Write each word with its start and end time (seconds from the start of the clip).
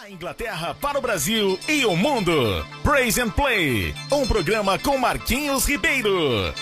Da 0.00 0.08
Inglaterra 0.08 0.74
para 0.80 0.98
o 0.98 1.02
Brasil 1.02 1.58
e 1.68 1.84
o 1.84 1.94
mundo. 1.94 2.32
Praise 2.82 3.20
and 3.20 3.28
Play, 3.28 3.94
um 4.10 4.26
programa 4.26 4.78
com 4.78 4.96
Marquinhos 4.96 5.66
Ribeiro. 5.66 6.54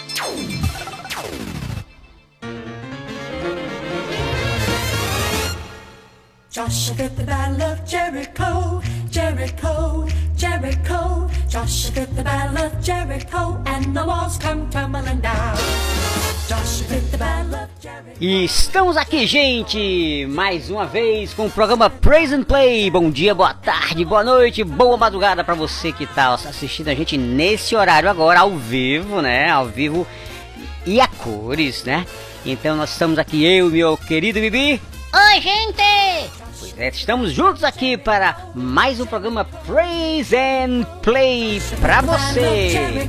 Joshua 6.50 6.96
the 6.96 7.22
battle 7.22 7.62
of 7.62 7.82
Jericho, 7.86 8.82
Jericho, 9.08 10.08
Jericho. 10.34 11.30
Joshua 11.48 12.06
the 12.06 12.22
battle 12.24 12.66
of 12.66 12.82
Jericho, 12.82 13.62
and 13.66 13.94
the 13.94 14.04
walls 14.04 14.36
come 14.38 14.68
tumbling 14.70 15.20
down. 15.20 16.27
E 18.20 18.44
estamos 18.44 18.96
aqui, 18.96 19.26
gente, 19.26 20.26
mais 20.30 20.70
uma 20.70 20.86
vez 20.86 21.32
com 21.32 21.46
o 21.46 21.50
programa 21.50 21.88
Praise 21.88 22.34
and 22.34 22.42
Play. 22.42 22.90
Bom 22.90 23.10
dia, 23.10 23.34
boa 23.34 23.54
tarde, 23.54 24.04
boa 24.04 24.24
noite, 24.24 24.64
boa 24.64 24.96
madrugada 24.96 25.44
para 25.44 25.54
você 25.54 25.92
que 25.92 26.06
tá 26.06 26.34
assistindo 26.34 26.88
a 26.88 26.94
gente 26.94 27.16
nesse 27.16 27.76
horário 27.76 28.10
agora, 28.10 28.40
ao 28.40 28.50
vivo, 28.56 29.22
né? 29.22 29.48
Ao 29.50 29.66
vivo 29.66 30.06
e 30.84 31.00
a 31.00 31.06
cores, 31.06 31.84
né? 31.84 32.04
Então 32.44 32.76
nós 32.76 32.90
estamos 32.90 33.18
aqui, 33.18 33.44
eu 33.44 33.68
e 33.68 33.72
meu 33.72 33.96
querido 33.96 34.40
Bibi. 34.40 34.80
Oi, 35.14 35.40
gente! 35.40 36.30
Pois 36.58 36.74
é, 36.76 36.88
estamos 36.88 37.32
juntos 37.32 37.62
aqui 37.62 37.96
para 37.96 38.36
mais 38.54 38.98
um 38.98 39.06
programa 39.06 39.44
Praise 39.44 40.34
and 40.34 40.84
Play 41.02 41.62
para 41.80 42.00
você. 42.00 43.08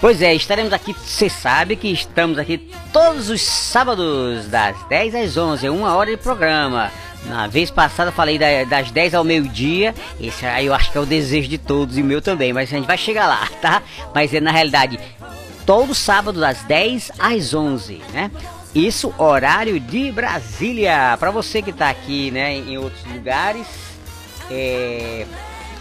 Pois 0.00 0.20
é, 0.22 0.34
estaremos 0.34 0.72
aqui, 0.72 0.92
você 0.94 1.28
sabe 1.28 1.76
que 1.76 1.88
estamos 1.88 2.38
aqui 2.38 2.58
todos 2.92 3.30
os 3.30 3.40
sábados, 3.42 4.46
das 4.48 4.76
10 4.88 5.14
às 5.14 5.36
11, 5.36 5.66
é 5.66 5.70
uma 5.70 5.94
hora 5.94 6.10
de 6.10 6.16
programa. 6.16 6.90
Na 7.24 7.46
vez 7.48 7.70
passada 7.70 8.12
falei 8.12 8.38
da- 8.38 8.64
das 8.64 8.90
10 8.90 9.14
ao 9.14 9.24
meio-dia, 9.24 9.94
esse 10.20 10.46
aí 10.46 10.66
eu 10.66 10.74
acho 10.74 10.92
que 10.92 10.98
é 10.98 11.00
o 11.00 11.06
desejo 11.06 11.48
de 11.48 11.58
todos 11.58 11.98
e 11.98 12.02
meu 12.02 12.22
também, 12.22 12.52
mas 12.52 12.72
a 12.72 12.76
gente 12.76 12.86
vai 12.86 12.96
chegar 12.98 13.26
lá, 13.26 13.48
tá? 13.60 13.82
Mas 14.14 14.32
é 14.32 14.40
na 14.40 14.52
realidade, 14.52 15.00
todo 15.64 15.92
sábado 15.94 16.38
das 16.38 16.62
10 16.62 17.10
às 17.18 17.52
11, 17.52 18.00
né? 18.12 18.30
Isso, 18.74 19.12
horário 19.18 19.80
de 19.80 20.12
Brasília. 20.12 21.16
Para 21.18 21.30
você 21.30 21.62
que 21.62 21.72
tá 21.72 21.88
aqui, 21.88 22.30
né, 22.30 22.54
em 22.58 22.76
outros 22.78 23.02
lugares, 23.10 23.66
é, 24.50 25.26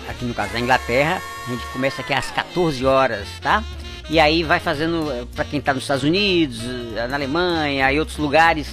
aqui 0.10 0.26
no 0.26 0.34
caso 0.34 0.54
da 0.54 0.60
Inglaterra, 0.60 1.22
a 1.48 1.50
gente 1.50 1.66
começa 1.68 2.02
aqui 2.02 2.14
às 2.14 2.32
14 2.32 2.86
horas, 2.86 3.28
tá? 3.42 3.64
E 4.10 4.20
aí 4.20 4.44
vai 4.44 4.60
fazendo 4.60 5.28
para 5.36 5.46
quem 5.46 5.60
tá 5.60 5.74
nos 5.74 5.84
Estados 5.84 6.04
Unidos, 6.04 6.60
eh, 6.96 7.08
na 7.08 7.16
Alemanha 7.16 7.92
e 7.92 8.00
outros 8.00 8.18
lugares 8.18 8.68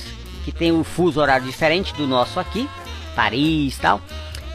que 0.44 0.52
tem 0.52 0.70
um 0.72 0.84
fuso 0.84 1.20
horário 1.20 1.46
diferente 1.46 1.94
do 1.94 2.06
nosso 2.06 2.38
aqui, 2.38 2.68
Paris 3.14 3.76
e 3.76 3.80
tal. 3.80 4.00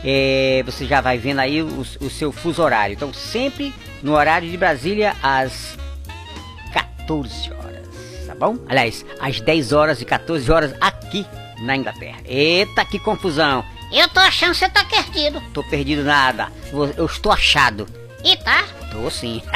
É, 0.03 0.61
você 0.66 0.86
já 0.86 1.02
vai 1.02 1.17
vendo 1.17 1.39
aí 1.39 1.64
o, 1.64 1.80
o 1.80 2.09
seu 2.09 2.31
fuso 2.31 2.61
horário. 2.61 2.94
Então 2.94 3.11
sempre 3.11 3.73
no 4.03 4.14
horário 4.14 4.50
de 4.50 4.55
Brasília 4.55 5.16
às 5.23 5.75
14 6.72 7.52
horas, 7.53 7.88
tá 8.28 8.36
bom? 8.36 8.58
Aliás, 8.67 9.03
às 9.20 9.42
10 9.42 9.73
horas 9.73 10.02
e 10.02 10.05
14 10.05 10.52
horas 10.52 10.75
aqui 10.80 11.25
na 11.59 11.75
Inglaterra. 11.75 12.20
Eita, 12.25 12.86
que 12.86 13.00
confusão! 13.00 13.66
Eu 13.92 14.08
tô 14.10 14.20
achando 14.20 14.52
que 14.52 14.58
você 14.58 14.70
tá 14.70 14.84
perdido. 14.84 15.42
Tô 15.54 15.64
perdido 15.64 16.04
nada. 16.04 16.52
Eu 16.98 17.06
estou 17.06 17.32
achado. 17.32 17.88
E 18.24 18.36
tá? 18.38 18.66
Tô 18.92 19.10
sim. 19.10 19.42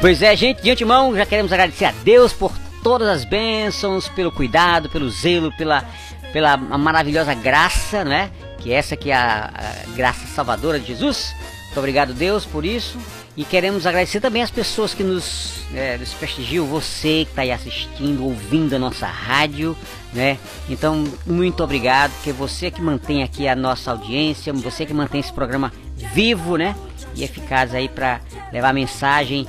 pois 0.00 0.22
é, 0.22 0.36
gente, 0.36 0.62
de 0.62 0.70
antemão 0.70 1.16
já 1.16 1.24
queremos 1.24 1.52
agradecer 1.52 1.86
a 1.86 1.92
Deus 2.04 2.32
por 2.32 2.52
todas 2.82 3.08
as 3.08 3.24
bênçãos, 3.24 4.08
pelo 4.08 4.30
cuidado, 4.30 4.90
pelo 4.90 5.10
zelo, 5.10 5.50
pela, 5.56 5.84
pela 6.32 6.56
maravilhosa 6.56 7.34
graça, 7.34 8.04
né? 8.04 8.30
Que 8.58 8.72
essa 8.72 8.96
que 8.96 9.10
é 9.10 9.14
a, 9.14 9.50
a 9.54 9.96
graça 9.96 10.26
salvadora 10.26 10.78
de 10.78 10.88
Jesus. 10.88 11.34
Muito 11.66 11.78
obrigado, 11.78 12.12
Deus, 12.12 12.44
por 12.44 12.64
isso. 12.64 12.98
E 13.38 13.44
queremos 13.44 13.86
agradecer 13.86 14.20
também 14.20 14.42
as 14.42 14.50
pessoas 14.50 14.92
que 14.92 15.04
nos, 15.04 15.60
é, 15.72 15.96
nos 15.96 16.12
prestigiam, 16.12 16.66
você 16.66 17.24
que 17.24 17.30
está 17.30 17.42
aí 17.42 17.52
assistindo, 17.52 18.24
ouvindo 18.24 18.74
a 18.74 18.80
nossa 18.80 19.06
rádio, 19.06 19.76
né? 20.12 20.36
Então, 20.68 21.04
muito 21.24 21.62
obrigado, 21.62 22.10
porque 22.14 22.32
você 22.32 22.68
que 22.68 22.82
mantém 22.82 23.22
aqui 23.22 23.46
a 23.46 23.54
nossa 23.54 23.92
audiência, 23.92 24.52
você 24.52 24.84
que 24.84 24.92
mantém 24.92 25.20
esse 25.20 25.32
programa 25.32 25.72
vivo, 25.94 26.56
né? 26.56 26.74
E 27.14 27.22
eficaz 27.22 27.72
aí 27.76 27.88
para 27.88 28.20
levar 28.52 28.74
mensagem 28.74 29.46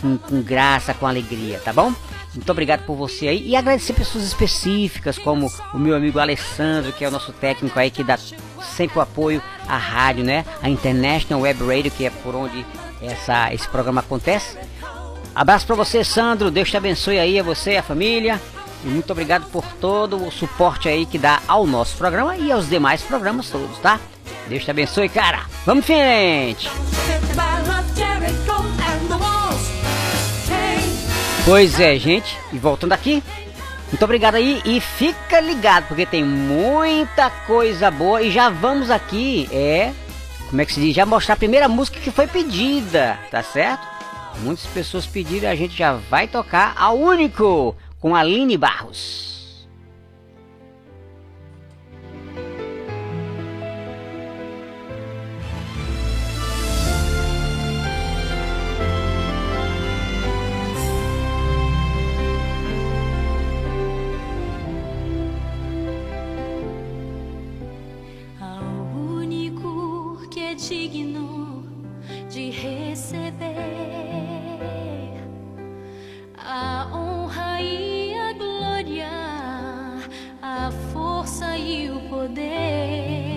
com, 0.00 0.16
com 0.16 0.40
graça, 0.40 0.94
com 0.94 1.06
alegria, 1.06 1.60
tá 1.62 1.74
bom? 1.74 1.92
Muito 2.34 2.50
obrigado 2.50 2.86
por 2.86 2.96
você 2.96 3.28
aí 3.28 3.48
e 3.48 3.54
agradecer 3.54 3.92
pessoas 3.92 4.24
específicas 4.24 5.18
como 5.18 5.52
o 5.74 5.78
meu 5.78 5.94
amigo 5.94 6.18
Alessandro, 6.18 6.90
que 6.90 7.04
é 7.04 7.08
o 7.08 7.10
nosso 7.10 7.32
técnico 7.32 7.78
aí 7.78 7.90
que 7.90 8.02
dá 8.02 8.16
sempre 8.62 8.98
o 8.98 9.02
apoio 9.02 9.42
à 9.68 9.76
rádio, 9.76 10.24
né? 10.24 10.46
A 10.62 10.70
International 10.70 11.42
Web 11.42 11.66
Radio, 11.66 11.90
que 11.90 12.06
é 12.06 12.10
por 12.10 12.34
onde 12.34 12.64
essa, 13.02 13.52
esse 13.52 13.68
programa 13.68 14.00
acontece. 14.00 14.56
Abraço 15.34 15.66
para 15.66 15.76
você, 15.76 16.02
Sandro. 16.04 16.50
Deus 16.50 16.70
te 16.70 16.76
abençoe 16.76 17.18
aí, 17.18 17.38
a 17.38 17.42
você 17.42 17.72
e 17.72 17.78
a 17.78 17.82
família. 17.82 18.40
E 18.84 18.88
muito 18.88 19.10
obrigado 19.10 19.46
por 19.50 19.64
todo 19.80 20.16
o 20.16 20.30
suporte 20.30 20.88
aí 20.88 21.06
que 21.06 21.18
dá 21.18 21.40
ao 21.46 21.66
nosso 21.66 21.96
programa 21.96 22.36
e 22.36 22.50
aos 22.50 22.68
demais 22.68 23.02
programas 23.02 23.50
todos, 23.50 23.78
tá? 23.78 24.00
Deus 24.48 24.64
te 24.64 24.70
abençoe, 24.70 25.08
cara. 25.08 25.42
Vamos 25.64 25.84
em 25.84 25.86
frente! 25.86 26.70
Pois 31.44 31.80
é, 31.80 31.98
gente. 31.98 32.38
E 32.52 32.58
voltando 32.58 32.92
aqui. 32.92 33.22
Muito 33.90 34.04
obrigado 34.04 34.36
aí 34.36 34.62
e 34.64 34.80
fica 34.80 35.40
ligado 35.40 35.88
porque 35.88 36.06
tem 36.06 36.22
muita 36.24 37.28
coisa 37.28 37.90
boa 37.90 38.22
e 38.22 38.30
já 38.30 38.48
vamos 38.48 38.88
aqui, 38.88 39.48
é, 39.50 39.92
como 40.50 40.60
é 40.60 40.66
que 40.66 40.72
se 40.72 40.80
diz, 40.80 40.94
já 40.94 41.06
mostrar 41.06 41.34
a 41.34 41.38
primeira 41.38 41.68
música 41.68 42.00
que 42.00 42.10
foi 42.10 42.26
pedida, 42.26 43.16
tá 43.30 43.40
certo? 43.40 43.86
Muitas 44.40 44.66
pessoas 44.66 45.06
pediram 45.06 45.48
a 45.48 45.54
gente 45.54 45.76
já 45.76 45.92
vai 45.92 46.26
tocar 46.26 46.74
a 46.76 46.90
único 46.90 47.76
com 48.00 48.16
Aline 48.16 48.58
Barros. 48.58 49.39
Digno 70.70 71.64
de 72.30 72.50
receber 72.50 73.50
a 76.38 76.88
honra 76.94 77.60
e 77.60 78.14
a 78.14 78.32
glória, 78.34 79.10
a 80.40 80.70
força 80.92 81.58
e 81.58 81.90
o 81.90 81.98
poder. 82.08 83.29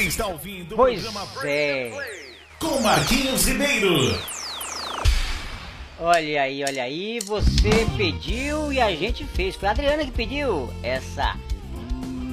Você 0.00 0.06
está 0.06 0.28
ouvindo 0.28 0.74
pois 0.76 1.06
o 1.06 1.12
programa 1.12 1.28
é. 1.44 1.90
com 2.58 2.80
Marquinhos 2.80 3.46
Ribeiro. 3.46 4.18
Olha 5.98 6.42
aí, 6.42 6.64
olha 6.64 6.84
aí, 6.84 7.20
você 7.20 7.86
pediu 7.98 8.72
e 8.72 8.80
a 8.80 8.96
gente 8.96 9.26
fez. 9.26 9.56
Foi 9.56 9.68
a 9.68 9.72
Adriana 9.72 10.02
que 10.02 10.10
pediu 10.10 10.72
essa 10.82 11.36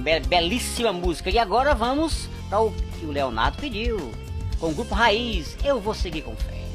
be 0.02 0.18
belíssima 0.30 0.94
música. 0.94 1.30
E 1.30 1.38
agora 1.38 1.76
vamos 1.76 2.30
para 2.48 2.62
o 2.62 2.72
que 2.72 3.06
o 3.06 3.12
Leonardo 3.12 3.58
pediu. 3.58 4.14
Com 4.62 4.70
o 4.70 4.74
grupo 4.74 4.96
Raiz, 4.96 5.58
eu 5.62 5.82
vou 5.82 5.94
seguir 5.94 6.22
com 6.22 6.38
fé. 6.38 6.67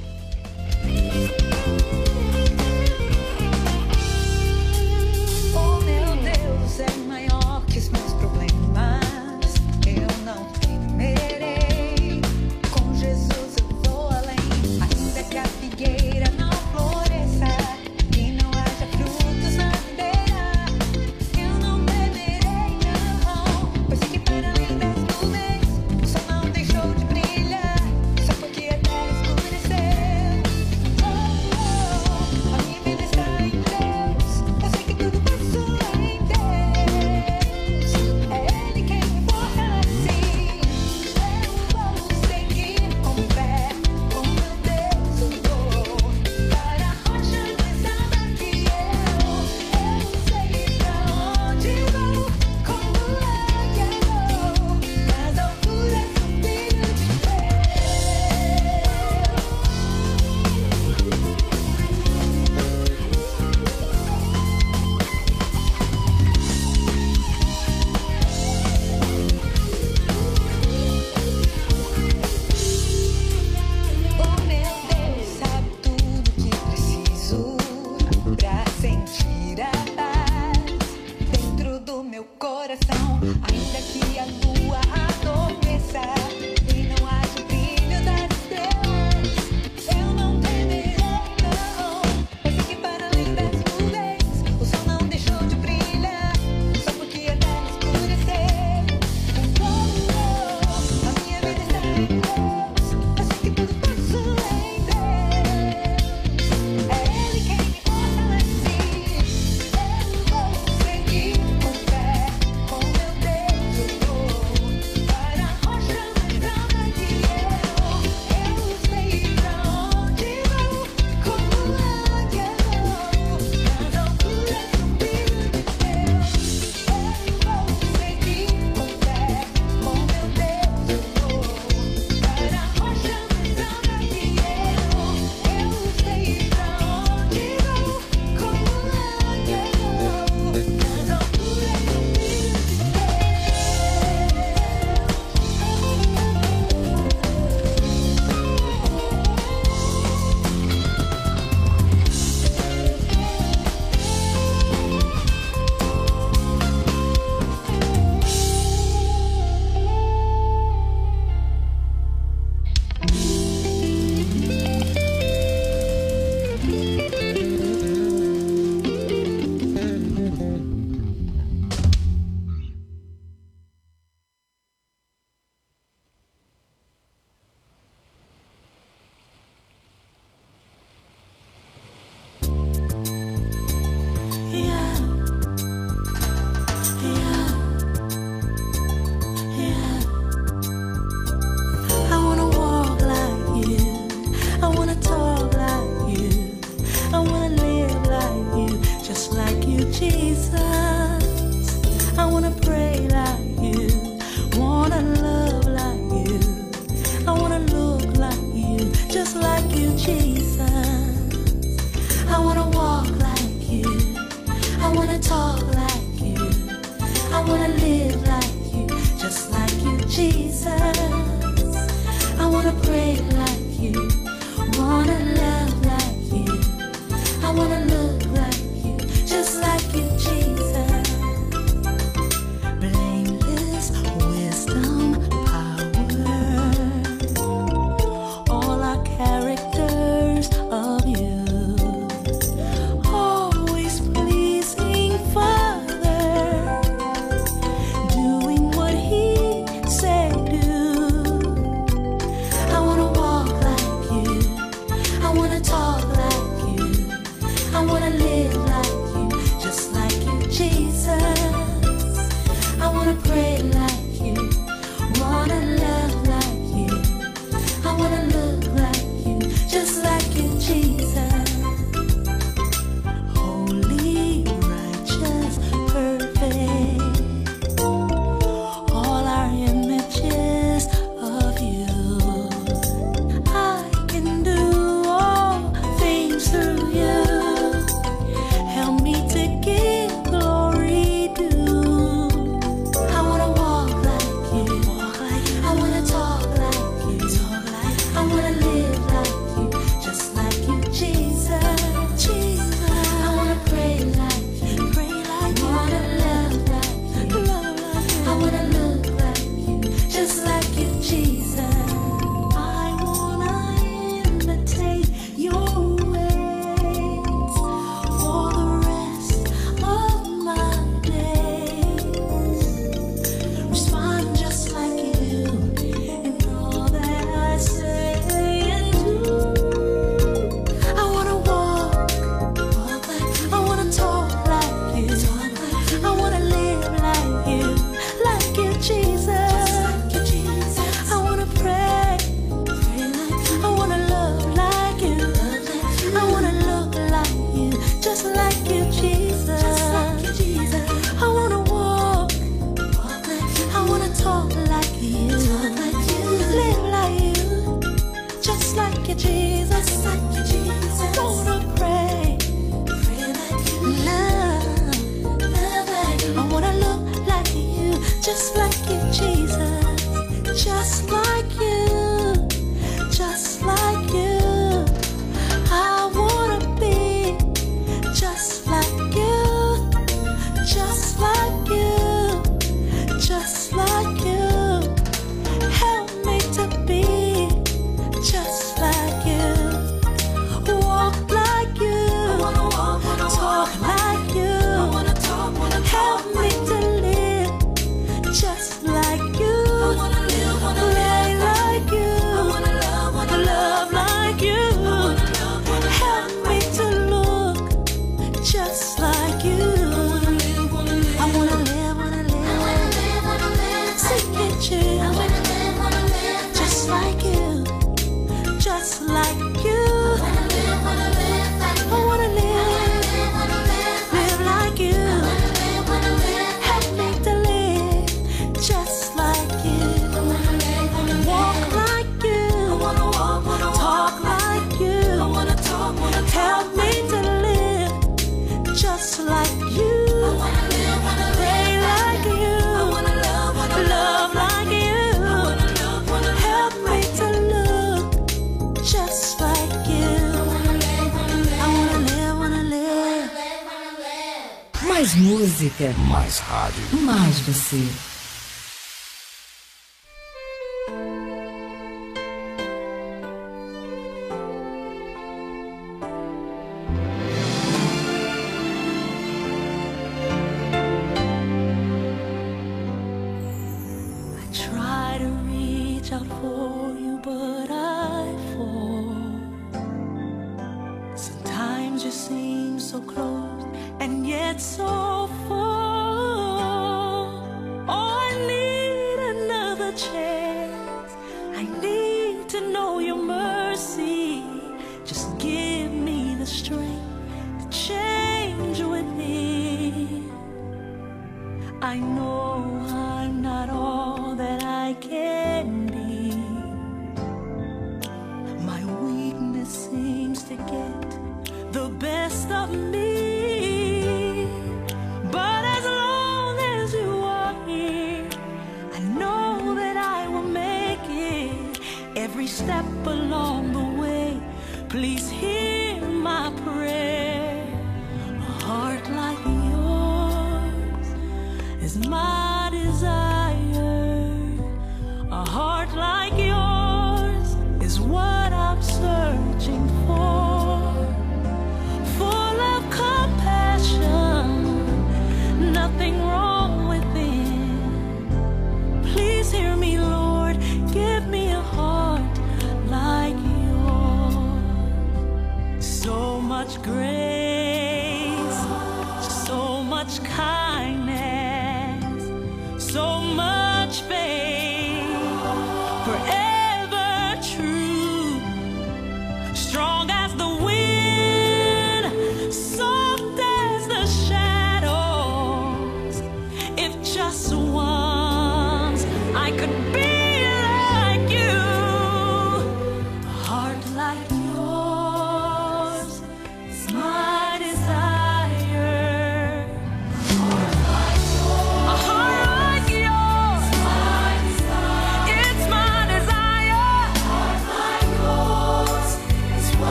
Mais 457.71 458.12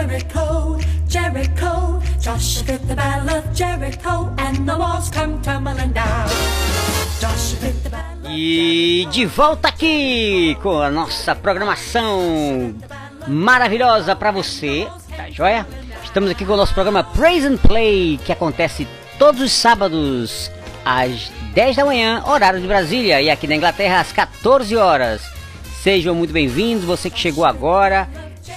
Jericho, 0.00 0.78
Jericho. 1.08 2.00
Joshua 2.18 2.64
fit 2.64 2.88
the 2.88 2.94
battle 2.94 3.36
of 3.36 3.44
Jericho, 3.54 4.32
and 4.38 4.66
the 4.66 4.74
walls 4.74 5.10
come 5.10 5.38
tumbling 5.42 5.92
down. 5.92 6.26
Joshua 7.20 7.70
the 7.82 7.90
battle. 7.90 8.30
E 8.30 9.06
de 9.10 9.26
volta 9.26 9.68
aqui 9.68 10.56
com 10.62 10.80
a 10.80 10.90
nossa 10.90 11.34
programação 11.34 12.74
maravilhosa 13.28 14.16
pra 14.16 14.30
você, 14.30 14.88
tá 15.14 15.28
joia? 15.28 15.66
Estamos 16.02 16.30
aqui 16.30 16.46
com 16.46 16.54
o 16.54 16.56
nosso 16.56 16.72
programa 16.72 17.04
Praise 17.04 17.46
and 17.46 17.58
Play, 17.58 18.18
que 18.24 18.32
acontece 18.32 18.88
todos 19.18 19.42
os 19.42 19.52
sábados 19.52 20.50
às 20.82 21.30
10 21.52 21.76
da 21.76 21.84
manhã, 21.84 22.24
horário 22.26 22.58
de 22.58 22.66
Brasília, 22.66 23.20
e 23.20 23.28
aqui 23.28 23.46
na 23.46 23.56
Inglaterra 23.56 24.00
às 24.00 24.12
14 24.12 24.74
horas. 24.76 25.20
Sejam 25.82 26.14
muito 26.14 26.32
bem-vindos, 26.32 26.84
você 26.86 27.10
que 27.10 27.18
chegou 27.18 27.44
agora, 27.44 28.08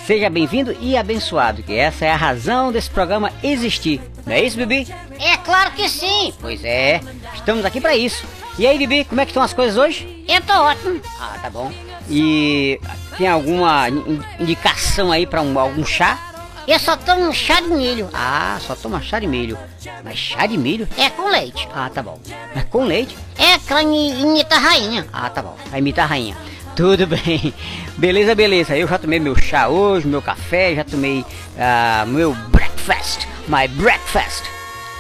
seja 0.05 0.29
bem-vindo 0.29 0.75
e 0.79 0.97
abençoado, 0.97 1.63
que 1.63 1.73
essa 1.73 2.05
é 2.05 2.11
a 2.11 2.15
razão 2.15 2.71
desse 2.71 2.89
programa 2.89 3.31
existir. 3.43 4.01
Não 4.25 4.33
é 4.33 4.41
isso, 4.43 4.57
Bibi? 4.57 4.87
É 5.19 5.37
claro 5.37 5.71
que 5.71 5.87
sim. 5.89 6.33
Pois 6.39 6.63
é, 6.63 7.01
estamos 7.33 7.65
aqui 7.65 7.79
pra 7.81 7.95
isso. 7.95 8.25
E 8.57 8.67
aí, 8.67 8.77
Bibi, 8.77 9.05
como 9.05 9.19
é 9.21 9.25
que 9.25 9.31
estão 9.31 9.43
as 9.43 9.53
coisas 9.53 9.77
hoje? 9.77 10.23
Eu 10.27 10.41
tô 10.41 10.53
ótimo. 10.53 11.01
Ah, 11.19 11.37
tá 11.41 11.49
bom. 11.49 11.71
E 12.09 12.79
tem 13.17 13.27
alguma 13.27 13.89
in- 13.89 14.21
indicação 14.39 15.11
aí 15.11 15.25
pra 15.25 15.41
um, 15.41 15.57
algum 15.57 15.85
chá? 15.85 16.19
Eu 16.67 16.79
só 16.79 16.95
tomo 16.95 17.27
um 17.27 17.33
chá 17.33 17.59
de 17.59 17.67
milho. 17.67 18.09
Ah, 18.13 18.57
só 18.61 18.73
toma 18.75 19.01
chá 19.01 19.19
de 19.19 19.27
milho. 19.27 19.57
Mas 20.03 20.17
chá 20.17 20.45
de 20.45 20.57
milho? 20.57 20.87
É 20.97 21.09
com 21.09 21.27
leite. 21.29 21.67
Ah, 21.73 21.89
tá 21.93 22.01
bom. 22.01 22.17
Mas 22.55 22.63
com 22.65 22.85
leite? 22.85 23.17
É 23.37 23.81
ini- 23.81 24.21
imita 24.21 24.57
rainha. 24.57 25.05
Ah, 25.11 25.29
tá 25.29 25.41
bom. 25.41 25.57
Vai 25.69 25.79
imitar 25.79 26.05
a 26.05 26.07
rainha. 26.07 26.37
Tudo 26.75 27.05
bem. 27.05 27.53
Beleza, 27.97 28.33
beleza. 28.33 28.75
Eu 28.75 28.88
já 28.88 28.97
tomei 28.97 29.19
meu 29.19 29.36
chá 29.36 29.67
hoje, 29.67 30.07
meu 30.07 30.21
café, 30.21 30.73
já 30.75 30.83
tomei 30.83 31.23
ah, 31.57 32.03
meu 32.07 32.33
breakfast. 32.49 33.27
My 33.47 33.67
breakfast. 33.67 34.43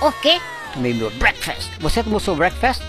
O 0.01 0.11
quê? 0.11 0.39
Tomei 0.73 0.93
meu 0.93 1.09
breakfast. 1.11 1.69
Você 1.79 2.03
tomou 2.03 2.19
seu 2.19 2.35
breakfast? 2.35 2.81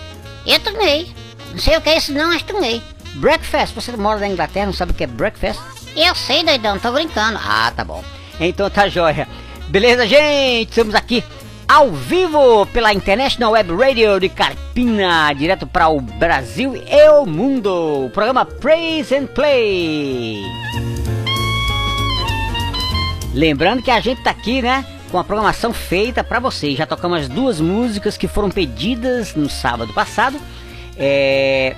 Eu 0.45 0.59
tomei. 0.59 1.11
Não 1.51 1.59
sei 1.59 1.77
o 1.77 1.81
que 1.81 1.89
é 1.89 1.97
isso 1.97 2.13
não, 2.13 2.27
mas 2.29 2.43
tomei. 2.43 2.81
Breakfast? 3.15 3.73
Você 3.73 3.95
mora 3.97 4.19
na 4.19 4.27
Inglaterra, 4.27 4.67
não 4.67 4.73
sabe 4.73 4.91
o 4.91 4.95
que 4.95 5.05
é 5.05 5.07
breakfast? 5.07 5.59
Eu 5.95 6.13
sei, 6.13 6.43
doidão, 6.43 6.77
tô 6.77 6.91
brincando. 6.91 7.39
Ah, 7.41 7.71
tá 7.75 7.83
bom. 7.83 8.03
Então 8.39 8.69
tá 8.69 8.87
jóia. 8.87 9.27
Beleza, 9.69 10.05
gente? 10.05 10.69
Estamos 10.69 10.93
aqui 10.93 11.23
ao 11.67 11.91
vivo 11.91 12.65
pela 12.67 12.93
International 12.93 13.53
Web 13.53 13.73
Radio 13.75 14.19
de 14.19 14.29
Carpina, 14.29 15.33
direto 15.33 15.65
para 15.65 15.89
o 15.89 15.99
Brasil 15.99 16.75
e 16.75 17.09
o 17.09 17.25
mundo. 17.25 18.05
O 18.05 18.09
programa 18.09 18.45
Praise 18.45 19.15
and 19.15 19.27
Play. 19.27 20.43
Lembrando 23.33 23.81
que 23.81 23.91
a 23.91 23.99
gente 23.99 24.23
tá 24.23 24.29
aqui, 24.29 24.61
né? 24.61 24.85
Com 25.11 25.17
a 25.17 25.23
programação 25.23 25.73
feita 25.73 26.23
para 26.23 26.39
vocês. 26.39 26.77
Já 26.77 26.85
tocamos 26.85 27.21
as 27.21 27.29
duas 27.29 27.59
músicas 27.59 28.17
que 28.17 28.27
foram 28.27 28.49
pedidas 28.49 29.35
no 29.35 29.49
sábado 29.49 29.93
passado. 29.93 30.39
É, 30.97 31.75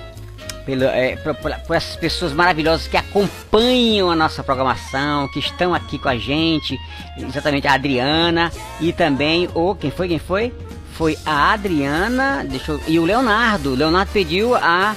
pelo, 0.68 0.84
é, 0.84 1.16
por, 1.16 1.34
por- 1.36 1.54
por 1.66 1.74
essas 1.74 1.96
pessoas 1.96 2.34
maravilhosas 2.34 2.86
que 2.86 2.96
acompanham 2.98 4.10
a 4.10 4.14
nossa 4.14 4.44
programação, 4.44 5.26
que 5.28 5.38
estão 5.38 5.72
aqui 5.72 5.98
com 5.98 6.10
a 6.10 6.16
gente, 6.18 6.78
exatamente 7.16 7.66
a 7.66 7.72
Adriana 7.72 8.52
e 8.78 8.92
também 8.92 9.48
o 9.54 9.74
quem 9.74 9.90
foi 9.90 10.08
quem 10.08 10.18
foi 10.18 10.52
foi 10.92 11.16
a 11.24 11.54
Adriana, 11.54 12.44
deixa 12.46 12.72
eu, 12.72 12.80
e 12.86 12.98
o 12.98 13.04
Leonardo. 13.06 13.70
O 13.70 13.74
Leonardo 13.74 14.10
pediu 14.12 14.54
a 14.56 14.94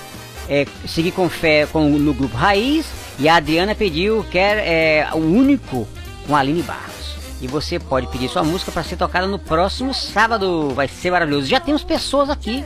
é, 0.49 0.67
seguir 0.85 1.11
com 1.13 1.29
fé 1.29 1.65
com, 1.71 1.87
no 1.87 2.13
grupo 2.13 2.35
Raiz 2.35 2.85
e 3.17 3.29
a 3.29 3.37
Adriana 3.37 3.73
pediu 3.73 4.25
quer 4.29 4.57
é, 4.57 5.07
o 5.13 5.19
único 5.19 5.87
com 6.27 6.35
a 6.35 6.39
Aline 6.39 6.63
Barros. 6.63 7.15
E 7.39 7.47
você 7.47 7.79
pode 7.79 8.07
pedir 8.07 8.27
sua 8.27 8.43
música 8.43 8.73
para 8.73 8.83
ser 8.83 8.97
tocada 8.97 9.25
no 9.25 9.39
próximo 9.39 9.93
sábado. 9.93 10.71
Vai 10.75 10.87
ser 10.89 11.11
maravilhoso. 11.11 11.47
Já 11.47 11.59
temos 11.61 11.83
pessoas 11.83 12.29
aqui, 12.29 12.63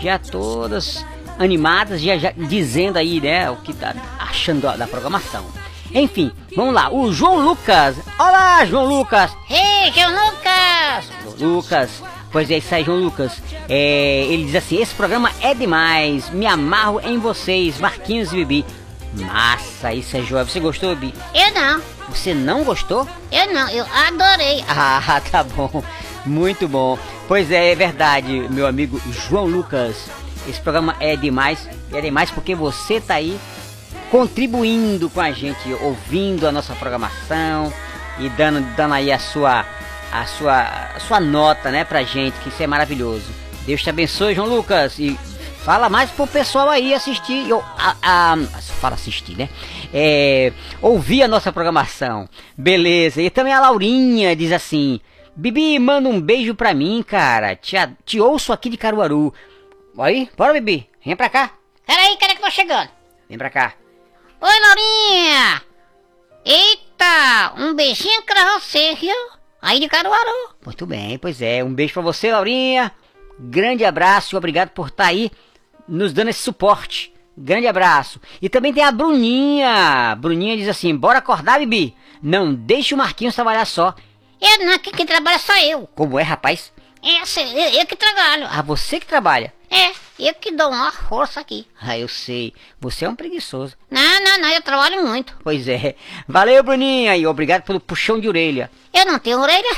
já 0.00 0.18
todas 0.18 1.04
animadas, 1.38 2.00
já, 2.00 2.16
já 2.16 2.32
dizendo 2.32 2.96
aí, 2.96 3.20
né, 3.20 3.50
o 3.50 3.56
que 3.56 3.72
tá 3.72 3.94
achando 4.18 4.60
da, 4.76 4.86
programação. 4.86 5.44
Enfim, 5.92 6.32
vamos 6.56 6.74
lá. 6.74 6.92
O 6.92 7.12
João 7.12 7.40
Lucas. 7.40 7.96
Olá, 8.18 8.64
João 8.64 8.86
Lucas. 8.86 9.30
Ei, 9.48 9.92
João 9.92 10.10
Lucas! 10.10 11.38
João 11.38 11.54
Lucas. 11.54 12.02
Pois 12.32 12.50
é, 12.50 12.58
isso 12.58 12.74
aí, 12.74 12.82
João 12.82 12.98
Lucas. 12.98 13.40
É, 13.68 14.26
ele 14.28 14.46
diz 14.46 14.56
assim: 14.56 14.82
esse 14.82 14.94
programa 14.94 15.30
é 15.40 15.54
demais. 15.54 16.30
Me 16.30 16.46
amarro 16.46 17.00
em 17.00 17.18
vocês, 17.18 17.78
Marquinhos 17.78 18.32
e 18.32 18.44
Bibi. 18.44 18.64
Massa, 19.14 19.92
isso 19.92 20.16
é 20.16 20.22
joia. 20.22 20.44
Você 20.44 20.58
gostou, 20.58 20.96
Bibi? 20.96 21.14
Eu 21.32 21.54
não. 21.54 21.80
Você 22.08 22.34
não 22.34 22.64
gostou? 22.64 23.08
Eu 23.30 23.52
não, 23.52 23.68
eu 23.68 23.86
adorei. 24.06 24.64
Ah, 24.68 25.20
tá 25.30 25.44
bom. 25.44 25.82
Muito 26.26 26.66
bom. 26.66 26.98
Pois 27.28 27.50
é, 27.50 27.70
é 27.70 27.74
verdade, 27.74 28.48
meu 28.50 28.66
amigo 28.66 29.00
João 29.10 29.46
Lucas. 29.46 30.08
Esse 30.48 30.60
programa 30.60 30.96
é 31.00 31.16
demais. 31.16 31.68
E 31.90 31.96
é 31.96 32.00
demais 32.00 32.30
porque 32.30 32.54
você 32.54 33.00
tá 33.00 33.14
aí 33.14 33.38
contribuindo 34.10 35.10
com 35.10 35.20
a 35.20 35.32
gente, 35.32 35.72
ouvindo 35.80 36.46
a 36.46 36.52
nossa 36.52 36.74
programação 36.74 37.72
e 38.18 38.28
dando, 38.30 38.60
dando 38.76 38.94
aí 38.94 39.10
a 39.10 39.18
sua, 39.18 39.66
a 40.12 40.24
sua, 40.26 40.62
a 40.94 41.00
sua 41.00 41.20
nota, 41.20 41.70
né, 41.70 41.84
pra 41.84 42.02
gente, 42.02 42.38
que 42.40 42.48
isso 42.48 42.62
é 42.62 42.66
maravilhoso. 42.66 43.24
Deus 43.66 43.82
te 43.82 43.90
abençoe, 43.90 44.34
João 44.34 44.48
Lucas. 44.48 44.98
E 44.98 45.18
fala 45.64 45.88
mais 45.88 46.10
pro 46.10 46.26
pessoal 46.26 46.68
aí 46.68 46.92
assistir. 46.94 47.46
A, 47.78 47.96
a, 48.02 48.36
fala 48.80 48.94
assistir, 48.94 49.36
né? 49.36 49.48
É, 49.92 50.52
ouvir 50.80 51.22
a 51.22 51.28
nossa 51.28 51.50
programação. 51.50 52.28
Beleza. 52.56 53.22
E 53.22 53.30
também 53.30 53.52
a 53.52 53.60
Laurinha 53.60 54.36
diz 54.36 54.52
assim: 54.52 55.00
Bibi, 55.34 55.78
manda 55.78 56.08
um 56.08 56.20
beijo 56.20 56.54
pra 56.54 56.74
mim, 56.74 57.02
cara. 57.02 57.56
Te, 57.56 57.76
te 58.04 58.20
ouço 58.20 58.52
aqui 58.52 58.68
de 58.68 58.76
Caruaru. 58.76 59.32
Aí, 59.98 60.28
bora, 60.36 60.52
Bibi. 60.52 60.88
Vem 61.04 61.14
pra 61.16 61.28
cá. 61.28 61.50
Peraí, 61.86 62.16
cadê 62.16 62.34
que 62.34 62.40
eu 62.40 62.46
tô 62.46 62.50
chegando? 62.50 62.88
Vem 63.28 63.38
pra 63.38 63.50
cá. 63.50 63.74
Oi, 64.40 64.60
Laurinha! 64.60 65.62
Eita, 66.44 67.54
um 67.56 67.74
beijinho 67.74 68.22
pra 68.22 68.58
você, 68.58 68.94
viu? 68.96 69.14
Aí 69.62 69.80
de 69.80 69.88
Caruaru. 69.88 70.54
Muito 70.64 70.84
bem, 70.84 71.16
pois 71.18 71.40
é. 71.40 71.62
Um 71.62 71.72
beijo 71.72 71.94
pra 71.94 72.02
você, 72.02 72.32
Laurinha. 72.32 72.92
Grande 73.38 73.84
abraço 73.84 74.34
e 74.34 74.38
obrigado 74.38 74.70
por 74.70 74.88
estar 74.88 75.06
aí 75.06 75.30
nos 75.88 76.12
dando 76.12 76.28
esse 76.28 76.40
suporte. 76.40 77.12
Grande 77.36 77.66
abraço. 77.66 78.20
E 78.42 78.48
também 78.48 78.72
tem 78.72 78.84
a 78.84 78.92
Bruninha. 78.92 80.16
Bruninha 80.18 80.56
diz 80.56 80.68
assim: 80.68 80.94
bora 80.94 81.18
acordar, 81.18 81.58
Bibi. 81.58 81.96
Não 82.22 82.54
deixe 82.54 82.94
o 82.94 82.98
Marquinhos 82.98 83.34
trabalhar 83.34 83.64
só. 83.64 83.94
Eu 84.40 84.66
não, 84.66 84.78
quem, 84.78 84.92
quem 84.92 85.06
trabalha 85.06 85.38
sou 85.38 85.56
eu. 85.56 85.88
Como 85.94 86.18
é, 86.18 86.22
rapaz? 86.22 86.72
É, 87.02 87.18
eu, 87.18 87.80
eu 87.80 87.86
que 87.86 87.96
trabalho. 87.96 88.46
Ah, 88.50 88.62
você 88.62 89.00
que 89.00 89.06
trabalha. 89.06 89.52
É, 89.74 89.92
eu 90.20 90.32
que 90.34 90.52
dou 90.52 90.68
uma 90.68 90.92
força 90.92 91.40
aqui. 91.40 91.66
Ah, 91.80 91.98
eu 91.98 92.06
sei. 92.06 92.54
Você 92.80 93.04
é 93.04 93.08
um 93.08 93.16
preguiçoso. 93.16 93.74
Não, 93.90 94.20
não, 94.24 94.38
não, 94.38 94.48
eu 94.50 94.62
trabalho 94.62 95.04
muito. 95.04 95.36
Pois 95.42 95.66
é. 95.66 95.96
Valeu, 96.28 96.62
Bruninha. 96.62 97.16
E 97.16 97.26
obrigado 97.26 97.62
pelo 97.62 97.80
puxão 97.80 98.20
de 98.20 98.28
orelha. 98.28 98.70
Eu 98.92 99.04
não 99.04 99.18
tenho 99.18 99.40
orelha. 99.40 99.68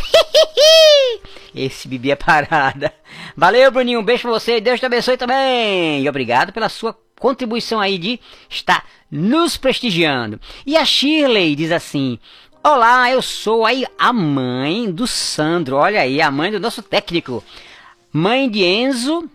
Esse 1.57 1.89
Bibi 1.89 2.11
é 2.11 2.15
parada. 2.15 2.93
Valeu, 3.35 3.71
Bruninho. 3.71 4.01
Um 4.01 4.05
beijo 4.05 4.25
pra 4.25 4.33
você. 4.33 4.61
Deus 4.61 4.79
te 4.79 4.85
abençoe 4.85 5.17
também. 5.17 6.03
E 6.03 6.09
obrigado 6.11 6.53
pela 6.53 6.69
sua 6.69 6.95
contribuição 7.19 7.81
aí 7.81 7.97
de 7.97 8.21
estar 8.51 8.85
nos 9.11 9.57
prestigiando. 9.57 10.39
E 10.67 10.77
a 10.77 10.85
Shirley 10.85 11.57
diz 11.57 11.73
assim: 11.73 12.19
Olá, 12.63 13.11
eu 13.11 13.23
sou 13.23 13.65
aí 13.65 13.87
a 13.99 14.13
mãe 14.13 14.91
do 14.91 15.07
Sandro. 15.07 15.77
Olha 15.77 16.03
aí, 16.03 16.21
a 16.21 16.31
mãe 16.31 16.51
do 16.51 16.61
nosso 16.61 16.83
técnico. 16.83 17.43
Mãe 18.13 18.51
de 18.51 18.63
Enzo. 18.63 19.31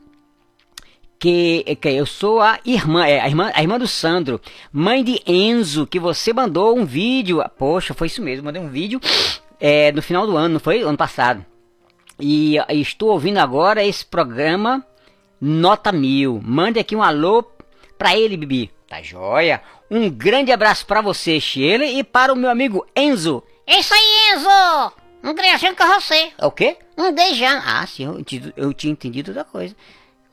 Que, 1.22 1.78
que 1.80 1.88
eu 1.90 2.08
sou 2.08 2.42
a 2.42 2.60
irmã, 2.66 3.06
é, 3.06 3.20
a 3.20 3.28
irmã, 3.28 3.52
a 3.54 3.62
irmã 3.62 3.78
do 3.78 3.88
Sandro, 3.88 4.42
mãe 4.74 5.04
de 5.04 5.22
Enzo, 5.28 5.86
que 5.86 6.00
você 6.00 6.34
mandou 6.34 6.76
um 6.76 6.84
vídeo. 6.84 7.44
Poxa, 7.60 7.94
foi 7.94 8.08
isso 8.08 8.24
mesmo, 8.24 8.46
mandei 8.46 8.60
um 8.60 8.70
vídeo 8.70 9.00
é, 9.60 9.92
no 9.92 10.02
final 10.02 10.26
do 10.26 10.36
ano, 10.36 10.56
não 10.56 10.60
foi? 10.60 10.82
Ano 10.82 10.98
passado. 10.98 11.46
E, 12.20 12.58
e 12.58 12.82
estou 12.82 13.10
ouvindo 13.10 13.38
agora 13.38 13.86
esse 13.86 14.04
programa 14.04 14.84
Nota 15.40 15.92
Mil. 15.92 16.42
Mande 16.44 16.80
aqui 16.80 16.96
um 16.96 17.04
alô 17.04 17.44
pra 18.00 18.18
ele, 18.18 18.36
Bibi. 18.36 18.72
Tá 18.88 19.00
joia? 19.04 19.62
Um 19.92 20.10
grande 20.10 20.52
abraço 20.52 20.88
pra 20.88 21.02
você, 21.02 21.40
Shirley, 21.40 22.00
e 22.00 22.04
para 22.04 22.34
o 22.34 22.36
meu 22.36 22.50
amigo 22.50 22.84
Enzo. 22.96 23.44
É 23.68 23.80
isso 23.80 23.94
aí, 23.94 24.34
Enzo! 24.34 24.94
Um 25.24 25.36
beijinho 25.36 25.76
com 25.76 25.86
você. 25.86 26.32
É 26.36 26.46
o 26.48 26.52
quê? 26.52 26.78
Um 26.98 27.12
beijão. 27.12 27.62
Ah, 27.64 27.86
sim, 27.86 28.06
eu, 28.06 28.26
eu 28.58 28.74
tinha 28.74 28.92
entendido 28.92 29.30
outra 29.30 29.44
coisa. 29.44 29.76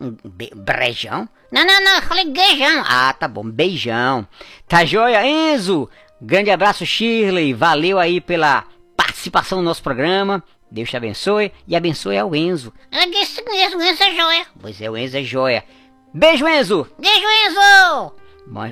Be- 0.01 0.53
brejão? 0.55 1.29
Não, 1.51 1.65
não, 1.65 1.83
não, 1.83 1.97
eu 1.97 2.03
falei 2.03 2.27
beijão. 2.27 2.85
Ah, 2.87 3.13
tá 3.13 3.27
bom, 3.27 3.45
beijão. 3.45 4.27
Tá 4.67 4.85
joia, 4.85 5.27
Enzo? 5.27 5.89
Grande 6.21 6.51
abraço, 6.51 6.85
Shirley. 6.85 7.55
Valeu 7.55 7.99
aí 7.99 8.21
pela 8.21 8.65
participação 8.97 9.59
no 9.59 9.65
nosso 9.65 9.83
programa. 9.83 10.43
Deus 10.71 10.91
te 10.91 10.97
abençoe 10.97 11.51
e 11.67 11.75
abençoe 11.75 12.19
ao 12.19 12.35
Enzo. 12.35 12.73
É 12.91 13.07
desse 13.07 13.43
mesmo, 13.43 13.81
essa 13.81 14.05
é 14.05 14.15
joia. 14.15 14.47
Pois 14.61 14.81
é, 14.81 14.91
o 14.91 14.97
Enzo 14.97 15.17
é 15.17 15.23
joia. 15.23 15.65
Beijo, 16.13 16.47
Enzo! 16.47 16.87
Beijo, 16.99 17.27
Enzo. 17.47 18.15